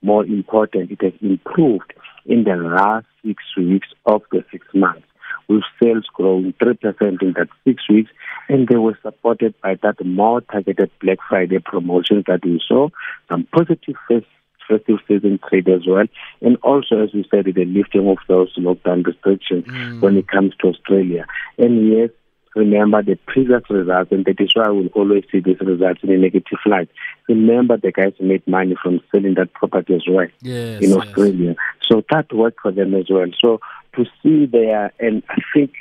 more 0.00 0.24
important, 0.24 0.92
it 0.92 1.02
has 1.02 1.12
improved 1.20 1.92
in 2.24 2.44
the 2.44 2.54
last 2.54 3.06
six 3.24 3.42
weeks 3.56 3.88
of 4.06 4.22
the 4.30 4.44
six 4.52 4.66
months 4.74 5.07
with 5.48 5.62
sales 5.82 6.04
growing 6.12 6.52
3% 6.54 7.22
in 7.22 7.32
that 7.32 7.48
six 7.64 7.88
weeks, 7.88 8.10
and 8.48 8.68
they 8.68 8.76
were 8.76 8.98
supported 9.02 9.54
by 9.62 9.76
that 9.82 10.04
more 10.04 10.40
targeted 10.42 10.90
Black 11.00 11.18
Friday 11.28 11.58
promotion 11.58 12.22
that 12.26 12.44
we 12.44 12.60
saw, 12.66 12.88
some 13.28 13.46
positive 13.52 13.96
festive 14.08 14.98
season 15.08 15.40
trade 15.48 15.68
as 15.68 15.86
well, 15.86 16.04
and 16.42 16.56
also, 16.62 17.02
as 17.02 17.12
we 17.14 17.26
said, 17.30 17.46
the 17.46 17.64
lifting 17.64 18.08
of 18.08 18.18
those 18.28 18.54
lockdown 18.56 19.04
restrictions 19.04 19.64
mm. 19.64 20.00
when 20.00 20.16
it 20.16 20.28
comes 20.28 20.54
to 20.60 20.68
Australia. 20.68 21.26
And 21.56 21.90
yes, 21.90 22.10
remember 22.54 23.02
the 23.02 23.16
previous 23.26 23.62
results, 23.70 24.12
and 24.12 24.24
that 24.26 24.40
is 24.40 24.50
why 24.54 24.68
we 24.70 24.82
will 24.82 24.88
always 24.88 25.24
see 25.30 25.40
these 25.40 25.60
results 25.60 26.00
in 26.02 26.10
a 26.10 26.18
negative 26.18 26.58
light. 26.66 26.88
Remember 27.28 27.76
the 27.76 27.92
guys 27.92 28.12
made 28.20 28.46
money 28.46 28.76
from 28.82 29.00
selling 29.10 29.34
that 29.34 29.52
property 29.54 29.94
as 29.94 30.04
well 30.08 30.26
yes, 30.42 30.82
in 30.82 30.92
Australia. 30.92 31.54
Yes. 31.54 31.56
So 31.88 32.02
that 32.10 32.32
worked 32.32 32.60
for 32.60 32.72
them 32.72 32.94
as 32.94 33.06
well. 33.10 33.28
So 33.42 33.60
to 33.98 34.04
see 34.22 34.46
there, 34.46 34.92
and 34.98 35.22
I 35.28 35.36
think 35.54 35.72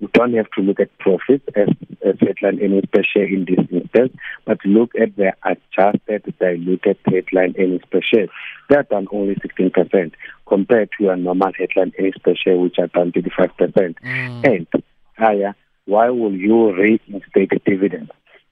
you 0.00 0.08
don't 0.12 0.34
have 0.34 0.50
to 0.50 0.60
look 0.60 0.80
at 0.80 0.96
profits 0.98 1.44
as, 1.56 1.68
as 2.04 2.16
headline 2.20 2.62
earnings 2.62 2.84
per 2.92 3.02
share 3.02 3.26
in 3.26 3.46
this 3.46 3.64
instance, 3.70 4.14
but 4.44 4.58
look 4.64 4.90
at 5.00 5.16
the 5.16 5.32
adjusted 5.44 6.34
diluted 6.38 6.98
headline 7.06 7.54
earnings 7.58 7.82
per 7.90 8.00
share. 8.02 8.26
They're 8.68 8.82
down 8.82 9.06
only 9.12 9.36
16% 9.36 10.12
compared 10.46 10.90
to 10.98 11.04
your 11.04 11.16
normal 11.16 11.52
headline 11.56 11.92
earnings 11.98 12.18
per 12.22 12.34
share, 12.34 12.58
which 12.58 12.76
are 12.78 12.88
down 12.88 13.12
35%. 13.12 13.94
Mm. 14.04 14.44
And 14.44 14.84
higher, 15.16 15.54
why 15.86 16.10
will 16.10 16.34
you 16.34 16.74
reinstate 16.74 17.52
a 17.52 17.58
dividend? 17.64 18.10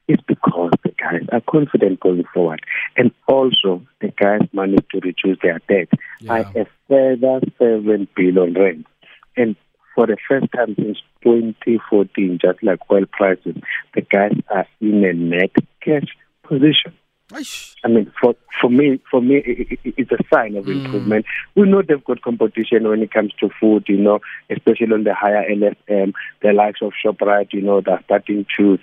It's 0.08 0.22
because 0.22 0.72
the 0.82 0.90
guys 0.98 1.26
are 1.32 1.40
confident 1.40 2.00
going 2.00 2.24
forward. 2.32 2.62
And 2.96 3.12
also, 3.28 3.82
the 4.00 4.08
guys 4.08 4.42
managed 4.52 4.90
to 4.90 5.00
reduce 5.00 5.38
their 5.42 5.60
debt 5.68 5.88
yeah. 6.20 6.28
by 6.28 6.40
a 6.60 6.66
further 6.88 7.40
7 7.58 8.08
billion 8.16 8.54
rand. 8.54 8.86
And 9.36 9.56
for 9.94 10.06
the 10.06 10.16
first 10.28 10.46
time 10.52 10.74
since 10.76 10.98
2014, 11.22 12.38
just 12.40 12.62
like 12.62 12.80
oil 12.90 13.04
prices, 13.10 13.56
the 13.94 14.00
guys 14.00 14.32
are 14.50 14.66
in 14.80 15.04
a 15.04 15.12
net 15.12 15.52
cash 15.80 16.08
position. 16.42 16.94
I 17.82 17.88
mean, 17.88 18.12
for 18.20 18.34
for 18.60 18.68
me, 18.68 19.00
for 19.10 19.22
me, 19.22 19.36
it, 19.36 19.78
it, 19.84 19.94
it's 19.96 20.12
a 20.12 20.18
sign 20.32 20.56
of 20.56 20.66
mm. 20.66 20.84
improvement. 20.84 21.24
We 21.54 21.68
know 21.68 21.80
they've 21.80 22.04
got 22.04 22.20
competition 22.20 22.86
when 22.86 23.02
it 23.02 23.10
comes 23.10 23.32
to 23.40 23.48
food, 23.58 23.84
you 23.88 23.96
know, 23.96 24.20
especially 24.50 24.92
on 24.92 25.04
the 25.04 25.14
higher 25.14 25.44
LSM, 25.50 26.12
the 26.42 26.52
likes 26.52 26.80
of 26.82 26.92
Shoprite, 27.02 27.52
you 27.52 27.62
know, 27.62 27.80
they're 27.80 28.02
starting 28.04 28.44
to 28.58 28.78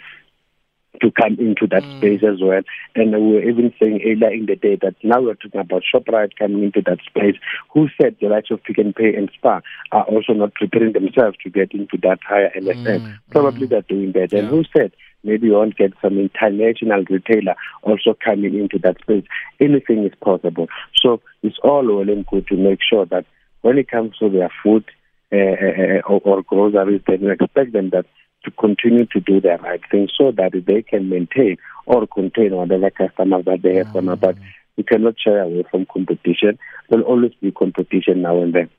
to 1.02 1.12
come 1.12 1.38
into 1.40 1.68
that 1.68 1.84
mm. 1.84 1.98
space 1.98 2.24
as 2.24 2.42
well. 2.42 2.62
And 2.96 3.12
we 3.12 3.34
were 3.34 3.50
even 3.50 3.74
saying 3.80 4.02
earlier 4.04 4.32
in 4.32 4.46
the 4.48 4.56
day 4.56 4.76
that 4.82 4.96
now 5.04 5.22
we're 5.22 5.36
talking 5.36 5.62
about 5.62 5.84
Shoprite 5.84 6.36
coming 6.38 6.64
into 6.64 6.82
that 6.86 7.00
space. 7.06 7.36
Who 7.74 7.88
said 8.02 8.18
the 8.20 8.28
likes 8.28 8.52
of 8.52 8.64
Pick 8.64 8.80
n 8.80 8.94
Pay 8.94 9.16
and 9.16 9.30
Spar 9.34 9.64
are 9.92 10.04
also 10.04 10.34
not 10.34 10.54
preparing 10.56 10.94
themselves 10.94 11.38
to 11.44 11.50
get 11.50 11.74
into 11.74 11.98
that 12.04 12.20
higher 12.28 12.52
LSM? 12.56 13.02
Mm. 13.02 13.20
Probably 13.30 13.68
mm. 13.68 13.70
they're 13.70 13.82
doing 13.84 14.12
that. 14.14 14.34
Yeah. 14.34 14.40
And 14.40 14.48
who 14.50 14.64
said 14.76 14.92
maybe 15.24 15.48
you 15.48 15.54
won't 15.54 15.78
get 15.78 15.94
some 16.02 16.18
international 16.18 17.04
retailer 17.10 17.56
also 17.84 18.16
coming 18.24 18.56
into 18.56 18.80
that 18.80 19.00
space? 19.02 19.26
Anything 19.60 20.06
is 20.06 20.14
possible. 20.22 20.68
So 20.96 21.22
it's 21.44 21.60
all 21.64 21.86
well 21.86 22.10
and 22.10 22.26
good 22.26 22.48
to 22.48 22.58
make 22.58 22.80
sure 22.88 23.06
that 23.06 23.26
when 23.62 23.78
it 23.78 23.90
comes 23.90 24.18
to 24.18 24.30
their 24.30 24.52
food 24.64 24.86
uh, 25.32 26.02
or, 26.08 26.22
or 26.24 26.44
groceries, 26.44 27.02
then 27.08 27.22
you 27.22 27.30
expect 27.30 27.74
them 27.74 27.92
that 27.92 28.06
to 28.46 28.52
continue 28.52 29.06
to 29.08 29.20
do 29.20 29.42
the 29.42 29.58
right 29.62 29.82
thing 29.92 30.08
so 30.18 30.32
that 30.32 30.52
they 30.66 30.82
can 30.82 31.10
maintain 31.10 31.58
or 31.86 32.08
contain 32.08 32.56
whatever 32.56 32.90
customers 32.90 33.46
that 33.46 33.62
they 33.62 33.76
have 33.76 33.88
mm. 33.88 34.20
But 34.20 34.38
we 34.78 34.84
cannot 34.84 35.16
shy 35.20 35.38
away 35.38 35.66
from 35.70 35.86
competition. 35.92 36.58
There 36.90 37.00
will 37.00 37.06
always 37.06 37.34
be 37.42 37.52
competition 37.52 38.22
now 38.22 38.42
and 38.42 38.54
then. 38.54 38.70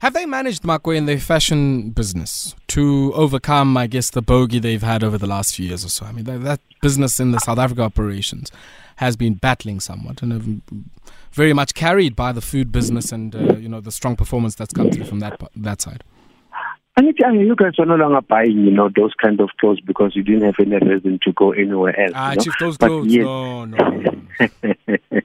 Have 0.00 0.12
they 0.12 0.26
managed, 0.26 0.64
Makwe, 0.64 0.96
in 0.96 1.06
their 1.06 1.18
fashion 1.18 1.90
business 1.90 2.54
to 2.68 3.12
overcome, 3.14 3.76
I 3.76 3.86
guess, 3.86 4.10
the 4.10 4.22
bogey 4.22 4.58
they've 4.58 4.82
had 4.82 5.02
over 5.02 5.16
the 5.16 5.26
last 5.26 5.56
few 5.56 5.66
years 5.66 5.84
or 5.84 5.88
so? 5.88 6.04
I 6.04 6.12
mean, 6.12 6.24
that, 6.24 6.42
that 6.42 6.60
business 6.82 7.18
in 7.18 7.30
the 7.32 7.38
South 7.38 7.58
Africa 7.58 7.82
operations 7.82 8.50
has 8.96 9.16
been 9.16 9.34
battling 9.34 9.80
somewhat 9.80 10.22
and 10.22 10.62
very 11.32 11.52
much 11.52 11.74
carried 11.74 12.14
by 12.14 12.32
the 12.32 12.40
food 12.40 12.70
business 12.70 13.12
and, 13.12 13.34
uh, 13.34 13.56
you 13.56 13.68
know, 13.68 13.80
the 13.80 13.90
strong 13.90 14.14
performance 14.14 14.54
that's 14.54 14.72
come 14.72 14.90
through 14.90 15.04
from 15.04 15.20
that, 15.20 15.40
that 15.56 15.80
side. 15.80 16.04
And 16.96 17.08
it, 17.08 17.16
you 17.18 17.56
guys 17.56 17.72
are 17.78 17.86
no 17.86 17.96
longer 17.96 18.20
buying, 18.20 18.64
you 18.64 18.70
know, 18.70 18.88
those 18.94 19.12
kind 19.20 19.40
of 19.40 19.50
clothes 19.60 19.80
because 19.80 20.14
you 20.14 20.22
didn't 20.22 20.42
have 20.42 20.54
any 20.60 20.76
reason 20.76 21.18
to 21.24 21.32
go 21.32 21.50
anywhere 21.50 21.98
else. 21.98 22.12
Ah, 22.14 22.30
you 22.30 22.36
know? 22.36 22.42
Chief, 22.42 22.54
those 22.60 22.78
but 22.78 22.86
clothes, 22.86 23.12
yes. 23.12 23.24
no, 23.24 23.64
no. 23.64 24.12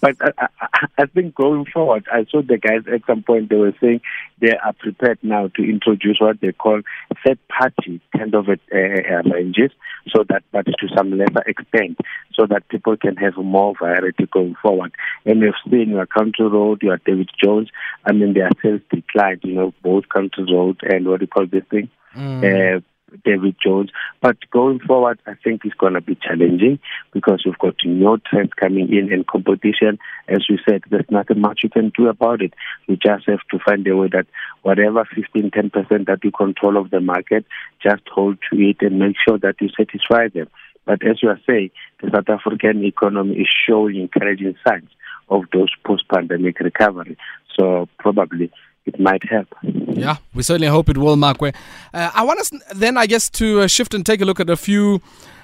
but 0.00 0.16
I, 0.20 0.48
I, 0.60 0.86
I 0.98 1.06
think 1.06 1.34
going 1.34 1.66
forward, 1.66 2.06
I 2.12 2.24
saw 2.30 2.42
the 2.42 2.58
guys 2.58 2.82
at 2.92 3.02
some 3.06 3.22
point 3.22 3.48
they 3.48 3.56
were 3.56 3.74
saying 3.80 4.00
they 4.40 4.56
are 4.56 4.72
prepared 4.72 5.18
now 5.22 5.48
to 5.48 5.62
introduce 5.62 6.18
what 6.20 6.40
they 6.40 6.52
call 6.52 6.80
third 7.24 7.38
party 7.48 8.00
kind 8.16 8.34
of 8.34 8.48
uh, 8.48 8.54
ranges, 8.72 9.70
so 10.08 10.24
that, 10.28 10.42
but 10.52 10.66
to 10.66 10.88
some 10.96 11.16
lesser 11.16 11.42
extent, 11.46 11.98
so 12.34 12.46
that 12.46 12.68
people 12.68 12.96
can 12.96 13.16
have 13.16 13.36
more 13.36 13.74
variety 13.78 14.26
going 14.26 14.54
forward. 14.62 14.92
And 15.24 15.40
we've 15.40 15.52
seen 15.70 15.90
your 15.90 16.06
Country 16.06 16.46
Road, 16.46 16.82
your 16.82 16.98
David 16.98 17.30
Jones, 17.42 17.68
I 18.04 18.12
mean, 18.12 18.34
their 18.34 18.50
sales 18.62 18.80
declined, 18.90 19.40
you 19.44 19.54
know, 19.54 19.74
both 19.82 20.08
Country 20.08 20.46
Road 20.50 20.80
and 20.82 21.06
what 21.06 21.20
do 21.20 21.24
you 21.24 21.28
call 21.28 21.46
this 21.46 21.64
thing? 21.70 21.90
Mm. 22.16 22.78
Uh, 22.78 22.80
David 23.24 23.56
Jones. 23.62 23.90
But 24.20 24.36
going 24.50 24.80
forward, 24.80 25.18
I 25.26 25.34
think 25.42 25.62
it's 25.64 25.74
going 25.74 25.94
to 25.94 26.00
be 26.00 26.16
challenging 26.16 26.78
because 27.12 27.42
we've 27.44 27.58
got 27.58 27.76
new 27.84 28.18
trends 28.26 28.52
coming 28.58 28.92
in 28.92 29.12
and 29.12 29.26
competition. 29.26 29.98
As 30.28 30.46
we 30.48 30.58
said, 30.68 30.82
there's 30.90 31.10
nothing 31.10 31.40
much 31.40 31.60
you 31.62 31.70
can 31.70 31.92
do 31.96 32.08
about 32.08 32.42
it. 32.42 32.54
You 32.86 32.96
just 32.96 33.26
have 33.26 33.40
to 33.50 33.58
find 33.64 33.86
a 33.86 33.96
way 33.96 34.08
that 34.12 34.26
whatever 34.62 35.04
15, 35.14 35.50
10% 35.50 36.06
that 36.06 36.24
you 36.24 36.30
control 36.30 36.76
of 36.76 36.90
the 36.90 37.00
market, 37.00 37.44
just 37.82 38.02
hold 38.12 38.38
to 38.50 38.58
it 38.60 38.76
and 38.80 38.98
make 38.98 39.16
sure 39.26 39.38
that 39.38 39.56
you 39.60 39.68
satisfy 39.76 40.28
them. 40.28 40.48
But 40.86 41.06
as 41.06 41.22
you 41.22 41.28
are 41.28 41.40
saying, 41.46 41.70
the 42.02 42.10
South 42.10 42.28
African 42.28 42.84
economy 42.84 43.36
is 43.36 43.48
showing 43.68 43.96
encouraging 43.96 44.56
signs 44.66 44.88
of 45.28 45.44
those 45.52 45.68
post-pandemic 45.84 46.58
recovery. 46.60 47.16
So 47.58 47.88
probably 47.98 48.50
it 48.94 49.00
might 49.00 49.22
help. 49.28 49.48
Yeah, 49.62 50.16
we 50.34 50.42
certainly 50.42 50.68
hope 50.68 50.88
it 50.88 50.98
will, 50.98 51.16
Makwe. 51.16 51.54
Uh, 51.94 52.10
I 52.14 52.22
want 52.24 52.40
us 52.40 52.50
then, 52.74 52.96
I 52.96 53.06
guess, 53.06 53.28
to 53.30 53.60
uh, 53.60 53.66
shift 53.66 53.94
and 53.94 54.04
take 54.04 54.20
a 54.20 54.24
look 54.24 54.40
at 54.40 54.50
a 54.50 54.56
few 54.56 55.00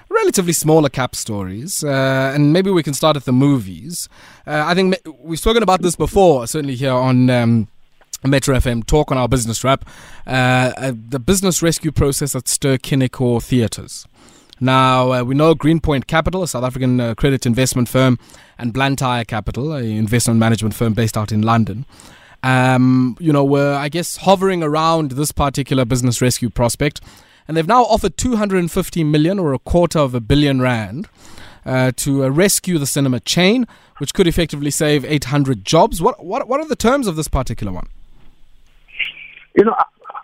relatively 0.08 0.52
smaller 0.52 0.88
cap 0.88 1.14
stories, 1.14 1.84
uh, 1.84 2.32
and 2.34 2.52
maybe 2.52 2.70
we 2.70 2.82
can 2.82 2.94
start 2.94 3.16
at 3.16 3.24
the 3.24 3.32
movies. 3.32 4.08
Uh, 4.46 4.64
I 4.66 4.74
think 4.74 4.96
we've 5.20 5.38
spoken 5.38 5.62
about 5.62 5.82
this 5.82 5.96
before, 5.96 6.46
certainly 6.46 6.76
here 6.76 6.92
on. 6.92 7.30
Um, 7.30 7.68
Metro 8.24 8.56
FM 8.56 8.84
talk 8.86 9.12
on 9.12 9.18
our 9.18 9.28
business 9.28 9.62
wrap, 9.62 9.84
uh, 10.26 10.72
uh, 10.76 10.92
the 11.10 11.20
business 11.20 11.62
rescue 11.62 11.92
process 11.92 12.34
at 12.34 12.48
Ster-Kinekor 12.48 13.40
Theatres. 13.42 14.06
Now, 14.58 15.12
uh, 15.12 15.22
we 15.22 15.34
know 15.34 15.54
Greenpoint 15.54 16.06
Capital, 16.06 16.42
a 16.42 16.48
South 16.48 16.64
African 16.64 16.98
uh, 16.98 17.14
credit 17.14 17.44
investment 17.44 17.88
firm, 17.88 18.18
and 18.58 18.72
Blantyre 18.72 19.24
Capital, 19.24 19.72
an 19.72 19.84
investment 19.84 20.40
management 20.40 20.74
firm 20.74 20.94
based 20.94 21.16
out 21.16 21.30
in 21.30 21.42
London, 21.42 21.84
um, 22.46 23.16
you 23.18 23.32
know, 23.32 23.44
were, 23.44 23.74
I 23.74 23.88
guess, 23.88 24.18
hovering 24.18 24.62
around 24.62 25.12
this 25.12 25.32
particular 25.32 25.84
business 25.84 26.22
rescue 26.22 26.48
prospect. 26.48 27.00
And 27.48 27.56
they've 27.56 27.66
now 27.66 27.82
offered 27.82 28.16
250 28.16 29.02
million 29.02 29.40
or 29.40 29.52
a 29.52 29.58
quarter 29.58 29.98
of 29.98 30.14
a 30.14 30.20
billion 30.20 30.60
rand 30.60 31.08
uh, 31.64 31.90
to 31.96 32.24
uh, 32.24 32.28
rescue 32.28 32.78
the 32.78 32.86
cinema 32.86 33.18
chain, 33.18 33.66
which 33.98 34.14
could 34.14 34.28
effectively 34.28 34.70
save 34.70 35.04
800 35.04 35.64
jobs. 35.64 36.00
What, 36.00 36.24
what, 36.24 36.46
what 36.46 36.60
are 36.60 36.68
the 36.68 36.76
terms 36.76 37.08
of 37.08 37.16
this 37.16 37.26
particular 37.26 37.72
one? 37.72 37.88
You 39.56 39.64
know, 39.64 39.74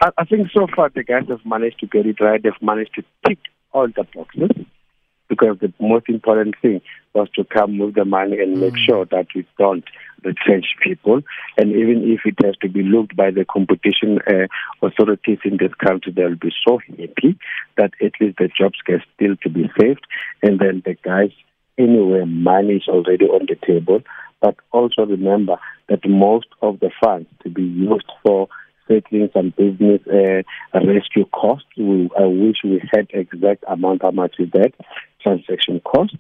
I, 0.00 0.11
I 0.17 0.25
think 0.25 0.49
so 0.52 0.69
far 0.76 0.91
the 0.91 1.02
guys 1.02 1.25
have 1.29 1.45
managed 1.45 1.81
to 1.81 1.87
get 1.88 2.07
it 2.07 2.21
right. 2.21 2.41
They've 2.41 2.52
managed 2.61 2.95
to 2.95 3.05
tick 3.26 3.38
all 3.73 3.88
the 3.88 4.07
boxes 4.14 4.50
because 5.29 5.59
the 5.61 5.73
most 5.81 6.09
important 6.09 6.55
thing 6.62 6.83
was 7.14 7.29
to 7.35 7.43
come 7.43 7.79
with 7.79 7.97
the 7.97 8.05
money 8.05 8.38
and 8.38 8.61
make 8.61 8.75
mm. 8.75 8.87
sure 8.87 9.07
that 9.07 9.26
we 9.35 9.45
don't 9.59 9.85
retrench 10.25 10.67
people. 10.83 11.21
And 11.57 11.73
even 11.73 12.02
if 12.05 12.21
it 12.25 12.45
has 12.45 12.57
to 12.62 12.69
be 12.69 12.83
looked 12.83 13.17
by 13.17 13.31
the 13.31 13.45
competition 13.45 14.19
uh, 14.26 14.47
authorities 14.87 15.38
in 15.45 15.59
this 15.59 15.75
country, 15.75 16.12
they'll 16.14 16.35
be 16.35 16.52
so 16.67 16.79
happy 16.88 17.38
that 17.76 17.93
at 18.00 18.12
least 18.21 18.38
the 18.38 18.49
jobs 18.49 18.79
can 18.85 19.02
still 19.14 19.37
to 19.43 19.49
be 19.49 19.71
saved. 19.81 20.07
And 20.43 20.59
then 20.59 20.83
the 20.85 20.95
guys, 21.02 21.33
anyway, 21.79 22.25
money 22.25 22.75
is 22.75 22.88
already 22.88 23.26
on 23.26 23.47
the 23.47 23.57
table. 23.67 24.00
But 24.41 24.57
also 24.73 25.07
remember 25.07 25.57
that 25.88 26.09
most 26.09 26.49
of 26.62 26.81
the 26.81 26.91
funds 27.02 27.29
to 27.45 27.49
be 27.50 27.62
used 27.62 28.11
for 28.25 28.49
settling 28.88 29.31
some 29.33 29.55
business 29.57 30.00
uh, 30.09 30.43
rescue 30.81 31.25
costs. 31.26 31.69
We, 31.76 32.11
I 32.19 32.26
wish 32.26 32.57
we 32.64 32.83
had 32.93 33.09
exact 33.11 33.64
amount 33.69 34.02
how 34.02 34.11
much 34.11 34.35
is 34.38 34.50
that 34.52 34.73
transaction 35.23 35.81
costs, 35.81 36.17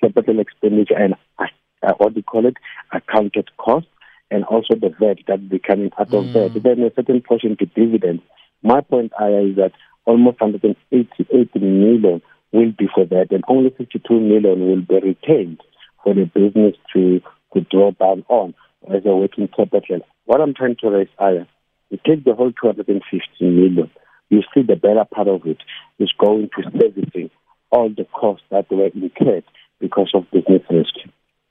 capital 0.00 0.40
expenditure, 0.40 0.96
and 0.96 1.14
uh, 1.38 1.46
uh, 1.82 1.92
what 1.98 2.14
do 2.14 2.20
you 2.20 2.22
call 2.22 2.46
it, 2.46 2.56
accounted 2.92 3.48
costs, 3.56 3.88
and 4.30 4.44
also 4.44 4.74
the 4.74 4.90
VAT 5.00 5.18
that 5.26 5.48
be 5.48 5.58
coming 5.58 5.90
out 5.98 6.12
of 6.14 6.24
mm. 6.24 6.32
that. 6.32 6.62
Then 6.62 6.82
a 6.82 6.94
certain 6.94 7.20
portion 7.20 7.56
to 7.56 7.66
dividends. 7.66 8.22
My 8.62 8.80
point, 8.80 9.12
Aya, 9.18 9.42
is 9.46 9.56
that 9.56 9.72
almost 10.04 10.40
188 10.40 11.54
million 11.56 12.22
will 12.52 12.72
be 12.72 12.88
for 12.94 13.04
that, 13.06 13.28
and 13.30 13.44
only 13.48 13.70
52 13.70 14.20
million 14.20 14.66
will 14.66 14.82
be 14.82 15.06
retained 15.06 15.60
for 16.02 16.14
the 16.14 16.24
business 16.24 16.76
to 16.92 17.20
to 17.54 17.60
draw 17.62 17.90
down 17.92 18.24
on 18.28 18.54
as 18.94 19.04
a 19.04 19.14
working 19.14 19.48
capital. 19.48 20.00
What 20.24 20.40
I'm 20.40 20.54
trying 20.54 20.76
to 20.80 20.90
raise, 20.90 21.08
Aya, 21.18 21.46
you 21.90 21.98
take 22.06 22.24
the 22.24 22.34
whole 22.34 22.52
250 22.52 23.20
million, 23.40 23.90
you 24.28 24.42
see 24.54 24.62
the 24.62 24.76
better 24.76 25.04
part 25.12 25.26
of 25.26 25.44
it 25.46 25.58
is 25.98 26.12
going 26.18 26.50
to 26.56 26.70
servicing 26.70 27.30
all 27.70 27.88
the 27.88 28.04
costs 28.04 28.44
that 28.50 28.70
were 28.70 28.86
incurred 28.86 29.44
because 29.80 30.10
of 30.14 30.30
business. 30.30 30.86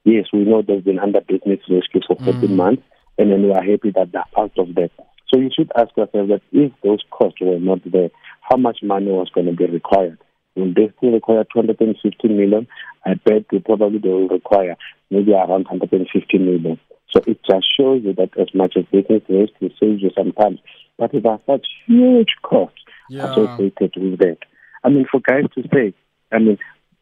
Yes, 0.06 0.26
we 0.32 0.46
know 0.46 0.62
they've 0.62 0.84
been 0.84 1.00
under 1.00 1.22
business 1.22 1.60
rescue 1.70 2.02
for 2.08 2.16
14 2.16 2.34
mm. 2.42 2.56
months, 2.56 2.84
and 3.18 3.32
then 3.32 3.44
we 3.44 3.52
are 3.52 3.64
happy 3.64 3.92
that 3.92 4.12
they're 4.12 4.24
out 4.38 4.58
of 4.58 4.76
that. 4.76 4.92
So 5.28 5.40
you 5.40 5.50
should 5.56 5.72
ask 5.76 5.96
yourself 5.96 6.30
that 6.30 6.42
if 6.52 6.72
those 6.84 7.04
costs 7.12 7.40
were 7.42 7.60
not 7.60 7.80
there, 7.86 8.10
how 8.42 8.58
much 8.58 8.80
money 8.82 9.12
was 9.12 9.30
going 9.34 9.46
to 9.46 9.54
be 9.54 9.66
required? 9.66 10.18
Will 10.56 10.74
they 10.74 10.92
still 10.98 11.12
require 11.12 11.46
250 11.54 12.28
million? 12.30 12.68
I 13.06 13.14
bet 13.14 13.46
they 13.52 13.60
probably 13.60 14.00
they 14.00 14.10
will 14.10 14.28
require 14.28 14.76
maybe 15.12 15.34
around 15.34 15.68
150 15.70 16.38
million. 16.40 16.80
So 17.12 17.22
it 17.28 17.40
just 17.50 17.68
shows 17.78 18.02
you 18.04 18.14
that 18.14 18.38
as 18.40 18.48
much 18.54 18.76
as 18.78 18.86
business 18.86 19.24
rescue 19.30 19.70
saves 19.80 20.02
you 20.02 20.12
sometimes, 20.16 20.60
but 20.98 21.14
it 21.14 21.26
are 21.26 21.40
such 21.46 21.66
huge 21.88 22.36
costs 22.44 22.82
yeah. 23.10 23.32
associated 23.32 23.94
with 23.96 24.20
that. 24.20 24.38
I 24.84 24.90
mean, 24.90 25.06
for 25.10 25.20
guys 25.20 25.46
to 25.56 25.64
say, 25.74 25.94
I 26.32 26.40
mean, 26.40 26.58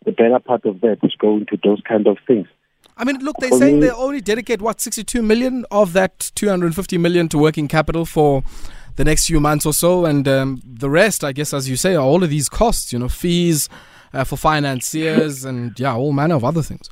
the 0.06 0.12
better 0.12 0.40
part 0.40 0.66
of 0.66 0.82
that 0.82 0.98
is 1.04 1.16
going 1.20 1.46
to 1.48 1.58
those 1.64 1.82
kind 1.88 2.08
of 2.08 2.18
things. 2.26 2.48
I 2.98 3.04
mean, 3.04 3.20
look, 3.20 3.36
they're 3.40 3.52
saying 3.52 3.80
they 3.80 3.92
only 3.92 4.22
dedicate 4.22 4.62
what 4.62 4.82
62 4.82 5.22
million 5.22 5.66
of 5.70 5.94
that 5.94 6.32
250 6.36 6.98
million 6.98 7.30
to 7.30 7.38
working 7.38 7.68
capital 7.68 8.06
for 8.06 8.44
the 8.96 9.06
next 9.06 9.28
few 9.28 9.40
months 9.40 9.66
or 9.66 9.74
so, 9.74 10.06
and 10.06 10.28
um, 10.28 10.62
the 10.66 10.90
rest, 10.90 11.24
I 11.24 11.32
guess, 11.32 11.54
as 11.54 11.70
you 11.70 11.76
say, 11.76 11.96
are 11.96 12.04
all 12.04 12.24
of 12.24 12.32
these 12.32 12.50
costs. 12.50 12.92
You 12.92 12.98
know, 12.98 13.08
fees 13.08 13.70
uh, 14.14 14.24
for 14.24 14.36
financiers, 14.36 15.46
and 15.46 15.80
yeah, 15.80 15.96
all 15.96 16.12
manner 16.12 16.36
of 16.36 16.44
other 16.44 16.64
things. 16.64 16.90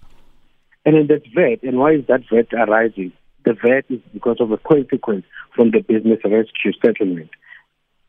And 0.85 0.95
then 0.95 1.07
that 1.07 1.23
VAT, 1.33 1.67
and 1.67 1.79
why 1.79 1.93
is 1.93 2.05
that 2.07 2.21
VAT 2.31 2.53
arising? 2.53 3.11
The 3.43 3.53
VAT 3.53 3.85
is 3.89 3.99
because 4.13 4.37
of 4.39 4.51
a 4.51 4.57
consequence 4.57 5.25
from 5.55 5.71
the 5.71 5.79
business 5.79 6.19
rescue 6.23 6.73
settlement. 6.83 7.29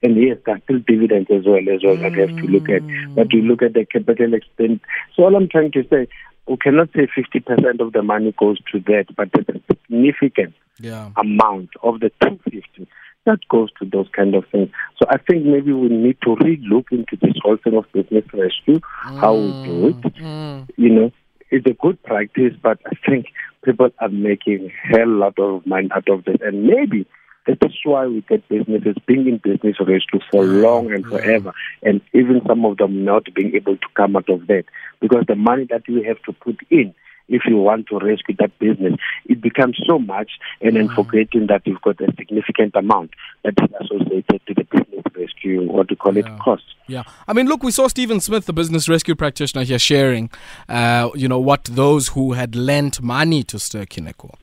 And 0.03 0.23
yes, 0.23 0.37
there 0.45 0.57
are 0.57 0.61
still 0.65 0.81
dividends 0.87 1.29
as 1.31 1.47
well 1.47 1.65
as 1.75 1.83
well 1.83 1.97
that 1.97 2.13
we 2.13 2.21
have 2.21 2.37
to 2.37 2.47
look 2.47 2.69
at. 2.69 2.83
But 3.15 3.29
we 3.33 3.41
look 3.41 3.63
at 3.63 3.73
the 3.73 3.87
capital 3.87 4.35
expense. 4.35 4.81
So 5.15 5.25
all 5.25 5.35
I'm 5.35 5.49
trying 5.49 5.73
to 5.73 5.85
say, 5.89 6.07
we 6.47 6.57
cannot 6.57 6.91
say 6.95 7.07
50% 7.07 7.81
of 7.81 7.93
the 7.93 8.03
money 8.03 8.35
goes 8.39 8.59
to 8.73 8.81
that, 8.81 9.07
but 9.17 9.31
there's 9.33 9.49
a 9.49 9.75
significant 9.75 10.55
yeah. 10.79 11.11
amount 11.17 11.71
of 11.83 12.01
the 12.01 12.11
250 12.23 12.89
that 13.25 13.41
goes 13.49 13.71
to 13.79 13.85
those 13.85 14.07
kind 14.15 14.35
of 14.35 14.45
things. 14.51 14.71
So 14.99 15.07
I 15.11 15.19
think 15.19 15.45
maybe 15.45 15.73
we 15.73 15.89
need 15.89 16.17
to 16.23 16.37
re-look 16.37 16.87
into 16.93 17.17
this 17.21 17.35
whole 17.43 17.57
thing 17.57 17.77
of 17.77 17.91
business 17.93 18.25
rescue, 18.33 18.79
mm. 18.79 19.21
how 19.21 19.35
we 19.35 19.65
do 19.65 19.89
it. 19.89 20.15
Mm. 20.15 20.69
You 20.77 20.91
know, 20.91 21.13
it's 21.51 21.67
a 21.67 21.75
good 21.75 22.03
practice, 22.05 22.55
but 22.63 22.79
I 22.87 22.95
think 23.05 23.27
people 23.65 23.91
are 23.99 24.09
making 24.09 24.71
a 24.71 24.97
hell 24.97 25.09
lot 25.09 25.39
of 25.39 25.67
money 25.67 25.89
out 25.95 26.09
of 26.09 26.25
this, 26.25 26.37
and 26.41 26.65
maybe 26.65 27.07
that 27.47 27.59
is 27.65 27.77
why 27.85 28.07
we 28.07 28.23
get 28.23 28.49
businesses 28.49 28.97
being 29.07 29.27
in 29.29 29.39
business 29.39 29.77
rescue 29.81 30.21
for 30.31 30.45
long 30.45 30.93
and 30.93 31.05
forever, 31.07 31.53
and 31.83 32.01
even 32.13 32.41
some 32.47 32.65
of 32.65 32.77
them 32.77 33.05
not 33.05 33.25
being 33.35 33.55
able 33.55 33.77
to 33.77 33.87
come 33.95 34.17
out 34.17 34.29
of 34.29 34.47
that 34.49 34.65
because 35.01 35.25
the 35.29 35.37
money 35.37 35.67
that 35.71 35.87
you 35.89 36.03
have 36.03 36.21
to 36.23 36.33
put 36.33 36.59
in 36.71 36.95
if 37.29 37.43
you 37.47 37.57
want 37.57 37.89
to 37.89 37.99
rescue 37.99 38.37
that 38.39 38.57
business, 38.59 38.95
it 39.27 39.41
becomes 39.41 39.79
so 39.87 39.99
much, 39.99 40.31
and 40.61 40.77
then 40.77 40.89
mm. 40.89 40.95
forgetting 40.95 41.47
that 41.49 41.67
you've 41.67 41.81
got 41.81 42.01
a 42.01 42.07
significant 42.17 42.75
amount 42.77 43.11
that 43.43 43.55
is 43.63 43.71
associated 43.81 44.41
to 44.47 44.55
the 44.55 44.65
business 44.65 45.03
rescue, 45.17 45.63
what 45.71 45.91
we 45.91 45.97
call 45.97 46.17
yeah. 46.17 46.35
it, 46.35 46.41
costs. 46.41 46.75
Yeah, 46.87 47.03
I 47.27 47.33
mean, 47.33 47.47
look, 47.47 47.63
we 47.63 47.73
saw 47.73 47.89
Stephen 47.89 48.21
Smith, 48.21 48.47
the 48.47 48.53
business 48.53 48.89
rescue 48.89 49.15
practitioner, 49.15 49.65
here 49.65 49.79
sharing, 49.79 50.31
uh, 50.69 51.11
you 51.15 51.29
know, 51.29 51.41
what 51.41 51.65
those 51.65 52.09
who 52.09 52.35
had 52.35 52.55
lent 52.55 53.03
money 53.03 53.43
to 53.45 53.59
Ster-Kinekor 53.59 54.35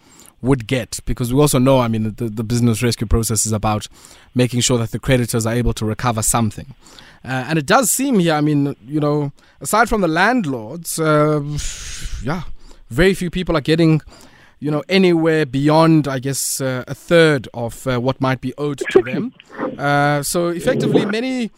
would 0.44 0.68
get 0.68 1.00
because 1.06 1.34
we 1.34 1.40
also 1.40 1.58
know, 1.58 1.80
I 1.80 1.88
mean, 1.88 2.16
the, 2.16 2.30
the 2.30 2.44
business 2.44 2.84
rescue 2.84 3.08
process 3.08 3.46
is 3.46 3.52
about 3.52 3.88
making 4.36 4.60
sure 4.60 4.78
that 4.78 4.92
the 4.92 5.00
creditors 5.00 5.46
are 5.46 5.54
able 5.54 5.74
to 5.74 5.86
recover 5.86 6.22
something. 6.22 6.76
Uh, 7.26 7.46
and 7.48 7.58
it 7.58 7.66
does 7.66 7.90
seem 7.90 8.20
here, 8.20 8.34
I 8.34 8.42
mean, 8.42 8.76
you 8.86 9.00
know, 9.00 9.32
aside 9.62 9.90
from 9.90 10.02
the 10.02 10.08
landlords, 10.08 11.00
uh, 11.00 11.42
yeah, 12.24 12.44
very 12.90 13.14
few 13.14 13.32
people 13.32 13.56
are 13.58 13.62
getting 13.62 14.02
you 14.64 14.72
know, 14.72 14.82
anywhere 14.88 15.46
beyond, 15.46 16.08
I 16.08 16.20
guess, 16.20 16.62
uh, 16.62 16.86
a 16.88 16.96
third 16.96 17.50
of 17.54 17.86
uh, 17.86 18.00
what 18.00 18.22
might 18.22 18.40
be 18.40 18.54
owed 18.58 18.82
to 18.92 19.02
them. 19.02 19.34
Uh, 19.78 20.24
so 20.24 20.48
effectively, 20.48 21.06
many, 21.06 21.52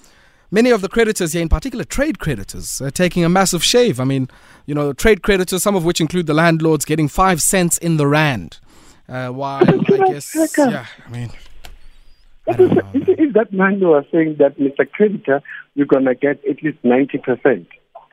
many 0.49 0.71
of 0.71 0.81
the 0.81 0.89
creditors 0.89 1.33
here, 1.33 1.43
in 1.43 1.49
particular 1.49 1.83
trade 1.83 2.17
creditors, 2.17 2.81
are 2.81 2.89
taking 2.89 3.23
a 3.23 3.29
massive 3.29 3.63
shave. 3.63 3.99
I 3.99 4.05
mean, 4.05 4.27
you 4.65 4.73
know, 4.73 4.91
trade 4.91 5.21
creditors, 5.21 5.61
some 5.61 5.75
of 5.75 5.85
which 5.85 6.01
include 6.01 6.25
the 6.25 6.33
landlords, 6.33 6.83
getting 6.83 7.07
five 7.07 7.43
cents 7.43 7.77
in 7.77 7.97
the 7.97 8.07
rand. 8.07 8.59
Uh, 9.07 9.29
while 9.29 9.63
I 9.63 10.11
guess, 10.11 10.57
yeah, 10.57 10.85
I 11.05 11.09
mean. 11.09 11.31
If, 12.47 13.09
if 13.09 13.33
that 13.33 13.53
landlord 13.53 14.03
was 14.03 14.11
saying 14.11 14.35
that, 14.37 14.57
Mr. 14.59 14.89
Creditor, 14.91 15.41
you're 15.73 15.87
going 15.87 16.05
to 16.05 16.13
get 16.15 16.45
at 16.47 16.61
least 16.61 16.81
90%, 16.83 17.65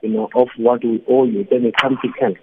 you 0.03 0.09
know, 0.09 0.31
of 0.35 0.49
what 0.57 0.83
we 0.83 1.05
owe 1.07 1.25
you, 1.25 1.47
then 1.51 1.67
it 1.67 1.75
comes 1.77 1.99
to 2.03 2.09
10 2.19 2.37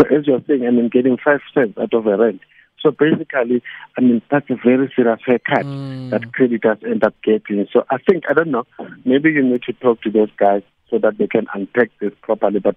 so 0.00 0.06
as 0.14 0.26
you're 0.26 0.42
saying, 0.46 0.66
I 0.66 0.70
mean, 0.70 0.88
getting 0.88 1.16
five 1.22 1.40
cents 1.52 1.78
out 1.78 1.94
of 1.94 2.06
a 2.06 2.16
rent. 2.16 2.40
So 2.80 2.90
basically, 2.90 3.62
I 3.96 4.00
mean, 4.00 4.20
that's 4.30 4.50
a 4.50 4.56
very 4.62 4.92
serious 4.94 5.20
haircut 5.24 5.64
mm. 5.64 6.10
that 6.10 6.32
creditors 6.32 6.78
end 6.84 7.04
up 7.04 7.14
getting. 7.22 7.66
So 7.72 7.84
I 7.90 7.96
think, 7.98 8.24
I 8.28 8.34
don't 8.34 8.50
know, 8.50 8.66
maybe 9.04 9.30
you 9.30 9.42
need 9.42 9.62
to 9.62 9.72
talk 9.74 10.02
to 10.02 10.10
those 10.10 10.30
guys 10.36 10.62
so 10.90 10.98
that 10.98 11.16
they 11.16 11.26
can 11.26 11.46
unpack 11.54 11.90
this 12.00 12.12
properly. 12.22 12.60
But 12.60 12.76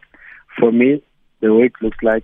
for 0.58 0.72
me, 0.72 1.04
the 1.42 1.54
way 1.54 1.66
it 1.66 1.74
looks 1.82 1.98
like, 2.02 2.24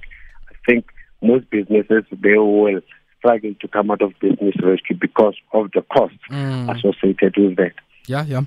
I 0.49 0.55
think 0.65 0.85
most 1.23 1.49
businesses, 1.49 2.03
they 2.11 2.37
will 2.37 2.81
struggle 3.19 3.53
to 3.59 3.67
come 3.67 3.91
out 3.91 4.01
of 4.01 4.13
business 4.19 4.55
rescue 4.61 4.97
because 4.99 5.35
of 5.53 5.71
the 5.73 5.81
costs 5.81 6.17
mm. 6.29 6.69
associated 6.75 7.35
with 7.37 7.55
that. 7.55 7.73
Yeah, 8.07 8.25
yeah. 8.25 8.41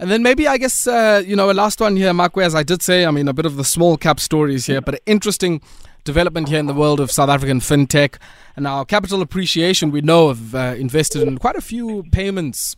And 0.00 0.10
then 0.10 0.22
maybe 0.22 0.48
I 0.48 0.58
guess 0.58 0.86
uh, 0.86 1.22
you 1.24 1.36
know 1.36 1.50
a 1.50 1.52
last 1.52 1.80
one 1.80 1.96
here, 1.96 2.12
Makwe, 2.12 2.44
as 2.44 2.54
I 2.54 2.62
did 2.62 2.82
say. 2.82 3.06
I 3.06 3.10
mean, 3.10 3.28
a 3.28 3.32
bit 3.32 3.46
of 3.46 3.56
the 3.56 3.64
small 3.64 3.96
cap 3.96 4.18
stories 4.20 4.66
here, 4.66 4.80
but 4.80 4.94
an 4.94 5.00
interesting 5.06 5.60
development 6.04 6.48
here 6.48 6.58
in 6.58 6.66
the 6.66 6.74
world 6.74 7.00
of 7.00 7.10
South 7.10 7.28
African 7.28 7.60
fintech. 7.60 8.16
And 8.56 8.64
now 8.64 8.82
capital 8.84 9.22
appreciation, 9.22 9.90
we 9.90 10.00
know, 10.00 10.28
have 10.28 10.54
uh, 10.54 10.74
invested 10.78 11.22
in 11.22 11.38
quite 11.38 11.56
a 11.56 11.60
few 11.60 12.04
payments. 12.10 12.76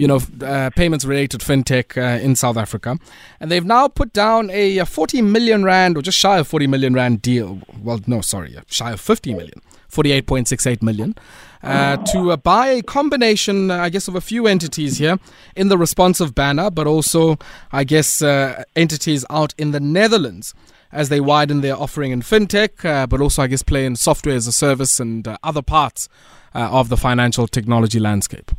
You 0.00 0.08
know, 0.08 0.20
uh, 0.42 0.70
payments 0.70 1.04
related 1.04 1.40
fintech 1.40 1.96
uh, 1.96 2.24
in 2.24 2.34
South 2.34 2.56
Africa. 2.56 2.98
And 3.38 3.50
they've 3.50 3.64
now 3.64 3.88
put 3.88 4.12
down 4.12 4.50
a, 4.50 4.78
a 4.78 4.86
40 4.86 5.20
million 5.22 5.62
rand 5.62 5.96
or 5.96 6.02
just 6.02 6.18
shy 6.18 6.38
of 6.38 6.48
40 6.48 6.66
million 6.68 6.94
rand 6.94 7.20
deal. 7.20 7.60
Well, 7.82 8.00
no, 8.06 8.22
sorry, 8.22 8.56
shy 8.66 8.92
of 8.92 9.00
50 9.00 9.34
million 9.34 9.60
48.68 9.90 10.82
million, 10.82 11.14
uh, 11.62 11.96
to 11.98 12.30
uh, 12.30 12.36
buy 12.36 12.68
a 12.68 12.82
combination, 12.82 13.70
uh, 13.70 13.78
I 13.78 13.90
guess, 13.90 14.08
of 14.08 14.14
a 14.14 14.20
few 14.20 14.46
entities 14.46 14.98
here 14.98 15.18
in 15.56 15.68
the 15.68 15.76
responsive 15.76 16.34
banner, 16.34 16.70
but 16.70 16.86
also, 16.86 17.36
I 17.72 17.84
guess, 17.84 18.22
uh, 18.22 18.64
entities 18.76 19.24
out 19.28 19.54
in 19.58 19.72
the 19.72 19.80
Netherlands 19.80 20.54
as 20.92 21.08
they 21.08 21.20
widen 21.20 21.60
their 21.60 21.76
offering 21.76 22.12
in 22.12 22.22
fintech, 22.22 22.84
uh, 22.84 23.06
but 23.06 23.20
also, 23.20 23.42
I 23.42 23.46
guess, 23.46 23.62
play 23.62 23.84
in 23.84 23.96
software 23.96 24.36
as 24.36 24.46
a 24.46 24.52
service 24.52 24.98
and 24.98 25.26
uh, 25.26 25.36
other 25.42 25.62
parts 25.62 26.08
of 26.52 26.88
the 26.88 26.96
financial 26.96 27.46
technology 27.46 28.00
landscape. 28.00 28.50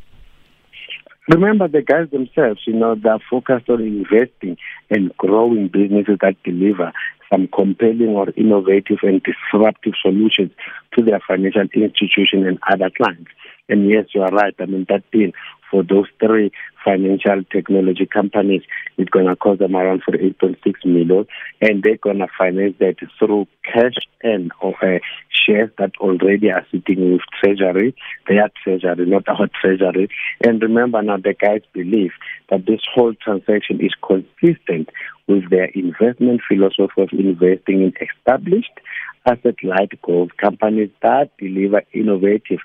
Remember, 1.32 1.70
the 1.70 1.82
guys 1.82 2.10
themselves, 2.10 2.60
you 2.68 2.74
know, 2.74 2.94
they're 2.96 3.18
focused 3.30 3.70
on 3.70 3.82
investing 3.82 4.58
and 4.90 5.16
growing 5.16 5.70
businesses 5.70 6.18
that 6.20 6.36
deliver 6.44 6.92
some 7.32 7.48
compelling 7.48 8.10
or 8.10 8.32
innovative 8.36 8.98
and 9.04 9.24
disruptive 9.24 9.94
solutions 10.02 10.52
to 10.94 11.06
their 11.06 11.22
financial 11.26 11.62
institution 11.74 12.46
and 12.46 12.60
other 12.70 12.90
clients. 12.90 13.32
And 13.70 13.90
yes, 13.90 14.08
you 14.14 14.24
are 14.24 14.32
right. 14.32 14.54
I 14.60 14.66
mean, 14.66 14.86
that 14.90 15.10
deal 15.12 15.32
for 15.72 15.84
those 15.84 16.08
three 16.20 16.52
financial 16.84 17.44
technology 17.52 18.06
companies 18.06 18.62
is 18.98 19.08
going 19.08 19.28
to 19.28 19.36
cost 19.36 19.60
them 19.60 19.76
around 19.76 20.04
for 20.04 20.12
8.6 20.12 20.86
million, 20.86 21.26
and 21.62 21.82
they're 21.82 21.98
going 21.98 22.20
to 22.20 22.28
finance 22.38 22.76
that 22.80 22.98
through 23.18 23.48
cash 23.64 23.96
and 24.22 24.52
or 24.62 24.76
uh, 24.84 25.00
shares 25.30 25.72
that 25.78 25.92
already 26.00 26.52
are 26.52 26.66
sitting 26.72 27.14
with 27.14 27.22
Treasury, 27.42 27.96
their 28.28 28.50
Treasury, 28.64 29.06
not 29.06 29.28
our 29.28 29.48
Treasury. 29.62 30.10
And 30.44 30.62
remember 30.62 31.02
now, 31.02 31.18
the 31.18 31.34
guys 31.34 31.62
believe 31.74 32.12
that 32.50 32.66
this 32.66 32.82
whole 32.94 33.14
transaction 33.16 33.80
is 33.80 33.94
consistent 34.06 34.90
with 35.28 35.50
their 35.50 35.66
investment 35.66 36.42
philosophy 36.48 37.02
of 37.02 37.10
investing 37.14 37.82
in 37.82 37.94
established 38.02 38.80
asset-light 39.26 40.02
growth 40.02 40.30
companies 40.38 40.90
that 41.02 41.32
deliver 41.38 41.84
innovative 41.94 42.60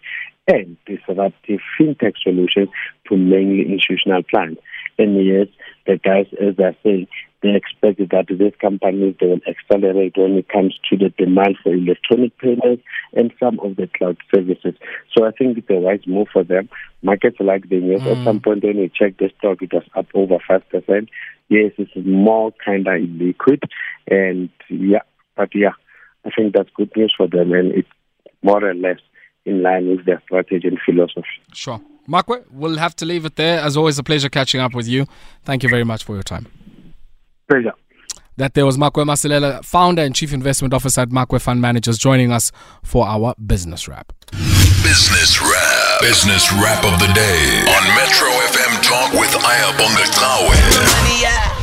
and 0.48 0.76
disruptive 0.86 1.60
fintech 1.78 2.14
solutions 2.22 2.68
to 3.08 3.16
mainly 3.16 3.70
institutional 3.72 4.22
clients. 4.22 4.60
And 4.98 5.24
yes, 5.26 5.48
the 5.86 5.98
guys, 5.98 6.26
as 6.40 6.54
I 6.58 6.76
say, 6.82 7.08
they 7.42 7.54
expect 7.54 7.98
that 7.98 8.26
these 8.28 8.52
companies 8.60 9.14
they 9.20 9.26
will 9.26 9.40
accelerate 9.46 10.16
when 10.16 10.38
it 10.38 10.48
comes 10.48 10.78
to 10.88 10.96
the 10.96 11.10
demand 11.18 11.56
for 11.62 11.74
electronic 11.74 12.36
payments 12.38 12.82
and 13.12 13.32
some 13.38 13.60
of 13.60 13.76
the 13.76 13.88
cloud 13.96 14.16
services. 14.34 14.74
So 15.14 15.26
I 15.26 15.32
think 15.32 15.58
it's 15.58 15.70
a 15.70 15.74
wise 15.74 16.00
move 16.06 16.28
for 16.32 16.44
them. 16.44 16.68
Markets 17.02 17.36
like 17.40 17.68
the 17.68 17.80
news. 17.80 18.00
Mm. 18.02 18.16
At 18.16 18.24
some 18.24 18.40
point 18.40 18.64
when 18.64 18.78
we 18.78 18.88
check 18.88 19.18
the 19.18 19.30
stock, 19.38 19.60
it 19.60 19.72
was 19.72 19.84
up 19.94 20.06
over 20.14 20.38
five 20.48 20.68
percent. 20.70 21.10
Yes, 21.48 21.72
it's 21.76 21.92
more 21.94 22.52
kind 22.64 22.88
of 22.88 23.00
liquid, 23.02 23.62
and 24.08 24.48
yeah, 24.68 25.02
but 25.36 25.50
yeah, 25.54 25.74
I 26.26 26.30
think 26.36 26.54
that's 26.54 26.70
good 26.74 26.90
news 26.96 27.14
for 27.16 27.28
them, 27.28 27.52
and 27.52 27.72
it's 27.72 27.88
more 28.42 28.62
or 28.64 28.74
less 28.74 28.98
in 29.44 29.62
line 29.62 29.88
with 29.88 30.04
their 30.04 30.20
strategy 30.24 30.66
and 30.66 30.78
philosophy. 30.84 31.26
Sure. 31.52 31.80
Makwe, 32.08 32.44
we'll 32.50 32.78
have 32.78 32.94
to 32.96 33.04
leave 33.04 33.24
it 33.24 33.36
there. 33.36 33.60
As 33.60 33.76
always, 33.76 33.98
a 33.98 34.02
pleasure 34.02 34.28
catching 34.28 34.60
up 34.60 34.74
with 34.74 34.88
you. 34.88 35.06
Thank 35.44 35.62
you 35.62 35.68
very 35.68 35.84
much 35.84 36.04
for 36.04 36.14
your 36.14 36.22
time. 36.22 36.46
Pleasure. 37.48 37.72
That 38.36 38.54
there 38.54 38.66
was 38.66 38.76
Makwe 38.76 39.04
Masilela, 39.04 39.64
founder 39.64 40.02
and 40.02 40.14
chief 40.14 40.32
investment 40.32 40.74
officer 40.74 41.00
at 41.02 41.08
Makwe 41.08 41.40
Fund 41.40 41.60
Managers, 41.60 41.96
joining 41.96 42.32
us 42.32 42.52
for 42.82 43.06
our 43.06 43.34
business 43.46 43.88
wrap. 43.88 44.12
Business 44.82 45.40
wrap. 45.40 46.00
Business 46.00 46.52
wrap 46.52 46.84
of 46.84 46.98
the 47.00 47.12
day 47.14 47.64
on 47.66 47.82
Metro 47.96 48.28
FM 48.28 48.82
Talk 48.82 49.12
with 49.12 49.30
Ayabonga 49.30 50.04
Tawe. 50.12 51.55